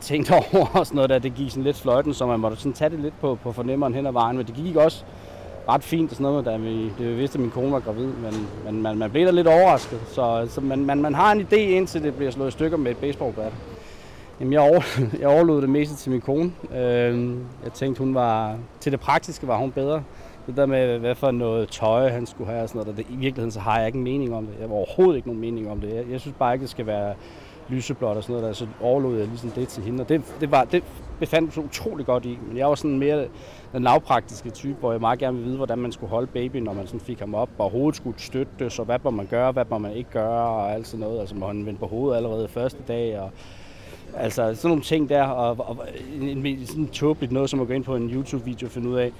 tænkt 0.00 0.30
over 0.54 0.66
og 0.78 0.86
sådan 0.86 0.96
noget 0.96 1.10
der, 1.10 1.18
det 1.18 1.34
gik 1.34 1.50
sådan 1.50 1.64
lidt 1.64 1.76
fløjten, 1.76 2.14
så 2.14 2.26
man 2.26 2.40
måtte 2.40 2.56
sådan 2.56 2.72
tage 2.72 2.90
det 2.90 3.00
lidt 3.00 3.20
på, 3.20 3.38
på 3.42 3.52
fornemmeren 3.52 3.94
hen 3.94 4.06
ad 4.06 4.12
vejen. 4.12 4.36
Men 4.36 4.46
det 4.46 4.54
gik 4.54 4.76
også 4.76 5.04
ret 5.68 5.84
fint 5.84 6.10
og 6.10 6.16
sådan 6.16 6.24
noget, 6.32 6.46
da 6.46 6.56
vi, 6.56 6.84
det 6.84 7.08
vi 7.08 7.14
vidste, 7.14 7.36
at 7.36 7.40
min 7.40 7.50
kone 7.50 7.72
var 7.72 7.80
gravid, 7.80 8.06
men, 8.06 8.48
men 8.64 8.82
man, 8.82 8.98
man 8.98 9.10
blev 9.10 9.26
da 9.26 9.30
lidt 9.30 9.46
overrasket. 9.46 10.00
Så, 10.08 10.46
så 10.50 10.60
man, 10.60 10.84
man, 10.84 11.02
man 11.02 11.14
har 11.14 11.32
en 11.32 11.40
idé, 11.40 11.56
indtil 11.56 12.02
det 12.02 12.14
bliver 12.14 12.30
slået 12.30 12.48
i 12.48 12.50
stykker 12.50 12.76
med 12.76 12.90
et 12.90 12.96
baseballbat. 12.96 13.52
Jamen, 14.40 14.52
jeg, 14.52 14.60
over, 14.60 14.82
jeg 15.20 15.28
overlod 15.28 15.62
det 15.62 15.68
meste 15.68 15.96
til 15.96 16.12
min 16.12 16.20
kone. 16.20 16.52
Øh, 16.74 17.36
jeg 17.64 17.72
tænkte, 17.74 17.98
hun 17.98 18.14
var, 18.14 18.56
til 18.80 18.92
det 18.92 19.00
praktiske 19.00 19.48
var 19.48 19.56
hun 19.56 19.70
bedre. 19.70 20.02
Det 20.46 20.56
der 20.56 20.66
med, 20.66 20.98
hvad 20.98 21.14
for 21.14 21.30
noget 21.30 21.68
tøj 21.68 22.08
han 22.08 22.26
skulle 22.26 22.50
have 22.50 22.62
og 22.62 22.68
sådan 22.68 22.78
noget, 22.78 22.96
der, 22.96 23.02
det, 23.02 23.10
i 23.10 23.16
virkeligheden 23.16 23.50
så 23.50 23.60
har 23.60 23.78
jeg 23.78 23.86
ikke 23.86 23.98
en 23.98 24.04
mening 24.04 24.34
om 24.34 24.46
det. 24.46 24.54
Jeg 24.60 24.68
har 24.68 24.74
overhovedet 24.74 25.16
ikke 25.16 25.28
nogen 25.28 25.40
mening 25.40 25.70
om 25.70 25.80
det. 25.80 25.94
Jeg, 25.94 26.04
jeg 26.10 26.20
synes 26.20 26.36
bare 26.38 26.54
ikke, 26.54 26.62
det 26.62 26.70
skal 26.70 26.86
være 26.86 27.14
lyseblåt 27.68 28.16
og 28.16 28.22
sådan 28.22 28.32
noget, 28.32 28.48
der, 28.48 28.52
så 28.52 28.66
overlod 28.80 29.18
jeg 29.18 29.26
ligesom 29.26 29.50
det 29.50 29.68
til 29.68 29.82
hende. 29.82 30.02
Og 30.02 30.08
det, 30.08 30.22
det, 30.40 30.50
var, 30.50 30.64
det 30.64 30.82
befandt 31.20 31.56
mig 31.56 31.66
utrolig 31.66 32.06
godt 32.06 32.24
i. 32.24 32.38
Men 32.48 32.56
jeg 32.56 32.68
var 32.68 32.74
sådan 32.74 32.98
mere 32.98 33.26
den 33.72 33.82
lavpraktiske 33.82 34.50
type, 34.50 34.76
hvor 34.80 34.92
jeg 34.92 35.00
meget 35.00 35.18
gerne 35.18 35.36
ville 35.36 35.46
vide, 35.46 35.56
hvordan 35.56 35.78
man 35.78 35.92
skulle 35.92 36.10
holde 36.10 36.26
babyen, 36.26 36.62
når 36.62 36.72
man 36.72 36.86
sådan 36.86 37.00
fik 37.00 37.20
ham 37.20 37.34
op, 37.34 37.48
og 37.58 37.70
hovedet 37.70 37.96
skulle 37.96 38.20
støtte 38.20 38.70
så 38.70 38.84
hvad 38.84 38.98
må 39.04 39.10
man 39.10 39.26
gøre, 39.26 39.52
hvad 39.52 39.64
må 39.70 39.78
man 39.78 39.92
ikke 39.92 40.10
gøre, 40.10 40.48
og 40.48 40.72
alt 40.72 40.86
sådan 40.86 41.00
noget. 41.00 41.20
Altså 41.20 41.34
må 41.34 41.46
han 41.46 41.66
vende 41.66 41.78
på 41.78 41.86
hovedet 41.86 42.16
allerede 42.16 42.48
første 42.48 42.78
dag, 42.88 43.20
og 43.20 43.30
altså 44.16 44.54
sådan 44.54 44.68
nogle 44.68 44.82
ting 44.82 45.08
der, 45.08 45.22
og, 45.22 45.68
og 45.68 45.86
en, 46.20 46.66
sådan 46.66 46.88
tåbeligt 46.88 47.32
noget, 47.32 47.50
som 47.50 47.60
at 47.60 47.66
gå 47.66 47.72
ind 47.72 47.84
på 47.84 47.96
en 47.96 48.10
YouTube-video 48.10 48.66
og 48.66 48.72
finde 48.72 48.88
ud 48.88 48.96
af, 48.96 49.12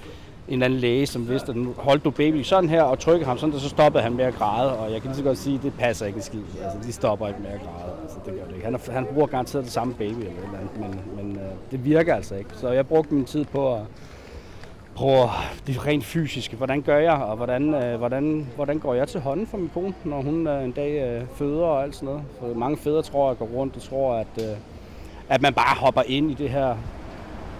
en 0.47 0.53
eller 0.53 0.65
anden 0.65 0.79
læge, 0.79 1.05
som 1.05 1.29
vidste, 1.29 1.49
at 1.49 1.55
nu 1.55 1.73
holdt 1.77 2.03
du 2.03 2.09
baby 2.09 2.41
sådan 2.41 2.69
her, 2.69 2.83
og 2.83 2.99
trykkede 2.99 3.25
ham 3.25 3.37
sådan, 3.37 3.55
og 3.55 3.61
så 3.61 3.69
stoppede 3.69 4.03
han 4.03 4.13
med 4.13 4.25
at 4.25 4.33
græde, 4.33 4.77
og 4.77 4.91
jeg 4.91 5.01
kan 5.01 5.09
lige 5.09 5.17
så 5.17 5.23
godt 5.23 5.37
sige, 5.37 5.55
at 5.55 5.63
det 5.63 5.73
passer 5.79 6.05
ikke 6.05 6.21
skid. 6.21 6.41
Altså, 6.63 6.77
de 6.87 6.93
stopper 6.93 7.27
ikke 7.27 7.39
med 7.39 7.49
at 7.49 7.59
græde. 7.59 7.93
Altså, 8.01 8.17
det 8.25 8.33
gør 8.33 8.45
det 8.45 8.53
ikke. 8.53 8.65
Han, 8.65 8.75
er, 8.75 8.91
han 8.91 9.05
bruger 9.05 9.27
garanteret 9.27 9.63
det 9.63 9.73
samme 9.73 9.93
baby 9.93 10.11
eller 10.11 10.31
et 10.31 10.43
eller 10.43 10.59
andet, 10.59 10.79
men, 10.79 11.01
men 11.25 11.35
øh, 11.35 11.51
det 11.71 11.85
virker 11.85 12.15
altså 12.15 12.35
ikke. 12.35 12.49
Så 12.53 12.69
jeg 12.69 12.87
brugte 12.87 13.13
min 13.13 13.25
tid 13.25 13.45
på 13.45 13.75
at 13.75 13.81
prøve 14.95 15.29
det 15.67 15.87
rent 15.87 16.05
fysiske. 16.05 16.55
Hvordan 16.55 16.81
gør 16.81 16.97
jeg, 16.97 17.13
og 17.13 17.35
hvordan, 17.35 17.73
øh, 17.73 17.97
hvordan, 17.97 18.47
hvordan 18.55 18.79
går 18.79 18.93
jeg 18.93 19.07
til 19.07 19.19
hånden 19.19 19.47
for 19.47 19.57
min 19.57 19.71
kone, 19.73 19.93
når 20.03 20.21
hun 20.21 20.47
øh, 20.47 20.63
en 20.63 20.71
dag 20.71 21.19
øh, 21.21 21.27
føder 21.35 21.65
og 21.65 21.83
alt 21.83 21.95
sådan 21.95 22.07
noget. 22.07 22.23
For 22.39 22.59
mange 22.59 22.77
fædre 22.77 23.01
tror, 23.01 23.29
jeg 23.29 23.37
går 23.37 23.45
rundt 23.45 23.75
og 23.75 23.81
tror, 23.81 24.15
at, 24.15 24.27
øh, 24.41 24.57
at 25.29 25.41
man 25.41 25.53
bare 25.53 25.75
hopper 25.75 26.01
ind 26.07 26.31
i 26.31 26.33
det 26.33 26.49
her 26.49 26.75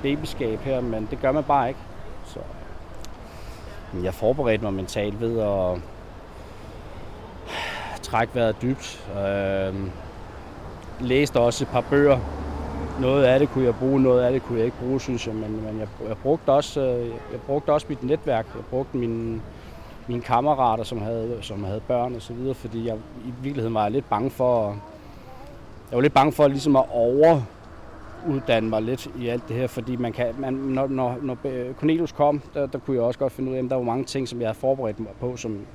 babyskab 0.02 0.60
her, 0.60 0.82
men 0.82 1.08
det 1.12 1.22
gør 1.22 1.32
man 1.32 1.44
bare 1.44 1.68
ikke. 1.68 1.80
Så 2.26 2.40
jeg 4.04 4.14
forberedte 4.14 4.64
mig 4.64 4.74
mentalt 4.74 5.22
ved 5.22 5.40
at 5.40 5.80
trække 8.02 8.36
vejret 8.36 8.56
dybt. 8.62 9.10
Øh, 9.18 9.74
læste 11.00 11.40
også 11.40 11.64
et 11.64 11.68
par 11.68 11.82
bøger. 11.82 12.20
Noget 13.00 13.24
af 13.24 13.40
det 13.40 13.50
kunne 13.50 13.66
jeg 13.66 13.76
bruge, 13.76 14.02
noget 14.02 14.24
af 14.24 14.32
det 14.32 14.44
kunne 14.44 14.58
jeg 14.58 14.66
ikke 14.66 14.78
bruge, 14.78 15.02
synes 15.02 15.28
jeg. 15.28 15.36
Men, 15.36 15.52
men 15.52 15.80
jeg, 15.80 15.88
jeg, 16.08 16.18
brugte 16.18 16.50
også, 16.50 16.82
øh, 16.82 17.08
jeg 17.08 17.42
brugte 17.46 17.74
også 17.74 17.86
mit 17.90 18.04
netværk. 18.04 18.46
Jeg 18.56 18.64
brugte 18.70 18.98
mine, 18.98 19.42
mine 20.08 20.22
kammerater, 20.22 20.84
som 20.84 21.02
havde, 21.02 21.38
som 21.42 21.64
havde 21.64 21.82
børn 21.88 22.16
og 22.16 22.22
så 22.22 22.34
videre, 22.34 22.56
fordi 22.56 22.88
jeg 22.88 22.96
i 23.26 23.34
virkeligheden 23.42 23.74
var 23.74 23.84
jeg 23.84 23.92
lidt 23.92 24.10
bange 24.10 24.30
for, 24.30 24.70
jeg 25.92 25.96
var 25.96 26.02
lidt 26.02 26.14
bange 26.14 26.32
for 26.32 26.48
ligesom 26.48 26.76
at 26.76 26.86
uddanne 28.28 28.70
mig 28.70 28.82
lidt 28.82 29.12
i 29.20 29.28
alt 29.28 29.48
det 29.48 29.56
her, 29.56 29.68
fordi 29.68 29.96
man 29.96 30.14
kan, 30.14 30.36
man, 30.38 30.54
når, 30.54 30.88
når, 30.88 31.18
når 31.22 31.38
øh, 31.46 31.76
Cornelius 31.76 32.12
kom, 32.12 32.42
der, 32.54 32.66
der 32.66 32.80
kunne 32.80 32.96
jeg 32.96 33.04
også 33.04 33.20
godt 33.20 33.34
finde 33.34 33.52
ud 33.52 33.56
af, 33.56 33.64
at 33.64 33.70
der 33.70 33.76
var 33.76 33.84
mange 33.84 34.04
ting, 34.04 34.28
som 34.28 34.40
jeg 34.40 34.48
havde 34.48 34.60
forberedt 34.60 35.00
mig 35.00 35.12
på, 35.20 35.38
som 35.38 35.66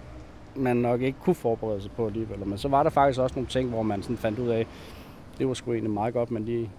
man 0.56 0.76
nok 0.76 1.02
ikke 1.02 1.18
kunne 1.20 1.34
forberede 1.34 1.82
sig 1.82 1.90
på 1.90 2.06
alligevel. 2.06 2.46
Men 2.46 2.58
så 2.58 2.68
var 2.68 2.82
der 2.82 2.90
faktisk 2.90 3.20
også 3.20 3.34
nogle 3.34 3.48
ting, 3.48 3.68
hvor 3.68 3.82
man 3.82 4.02
sådan 4.02 4.16
fandt 4.16 4.38
ud 4.38 4.48
af, 4.48 4.66
det 5.38 5.48
var 5.48 5.54
sgu 5.54 5.72
egentlig 5.72 5.92
meget 5.92 6.14
godt, 6.14 6.30
men 6.30 6.44
lige, 6.44 6.70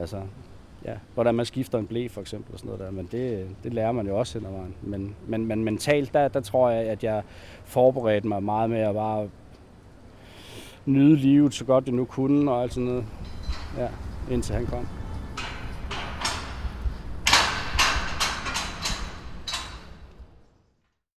altså, 0.00 0.20
ja, 0.84 0.94
hvordan 1.14 1.34
man 1.34 1.46
skifter 1.46 1.78
en 1.78 1.86
blæ 1.86 2.08
for 2.08 2.20
eksempel 2.20 2.52
og 2.52 2.58
sådan 2.58 2.68
noget 2.68 2.86
der, 2.86 2.90
men 2.90 3.08
det, 3.12 3.46
det 3.64 3.74
lærer 3.74 3.92
man 3.92 4.06
jo 4.06 4.18
også 4.18 4.38
hen 4.38 4.46
ad 4.46 4.52
vejen. 4.52 4.74
Men, 4.82 5.14
men, 5.26 5.46
men 5.46 5.64
mentalt, 5.64 6.14
der, 6.14 6.28
der 6.28 6.40
tror 6.40 6.70
jeg, 6.70 6.88
at 6.88 7.04
jeg 7.04 7.22
forberedte 7.64 8.28
mig 8.28 8.42
meget 8.42 8.70
med 8.70 8.80
at 8.80 8.94
bare 8.94 9.28
nyde 10.86 11.16
livet 11.16 11.54
så 11.54 11.64
godt 11.64 11.86
det 11.86 11.94
nu 11.94 12.04
kunne 12.04 12.50
og 12.50 12.62
alt 12.62 12.74
sådan 12.74 12.88
noget, 12.88 13.04
ja, 13.78 13.88
indtil 14.30 14.54
han 14.54 14.66
kom. 14.66 15.03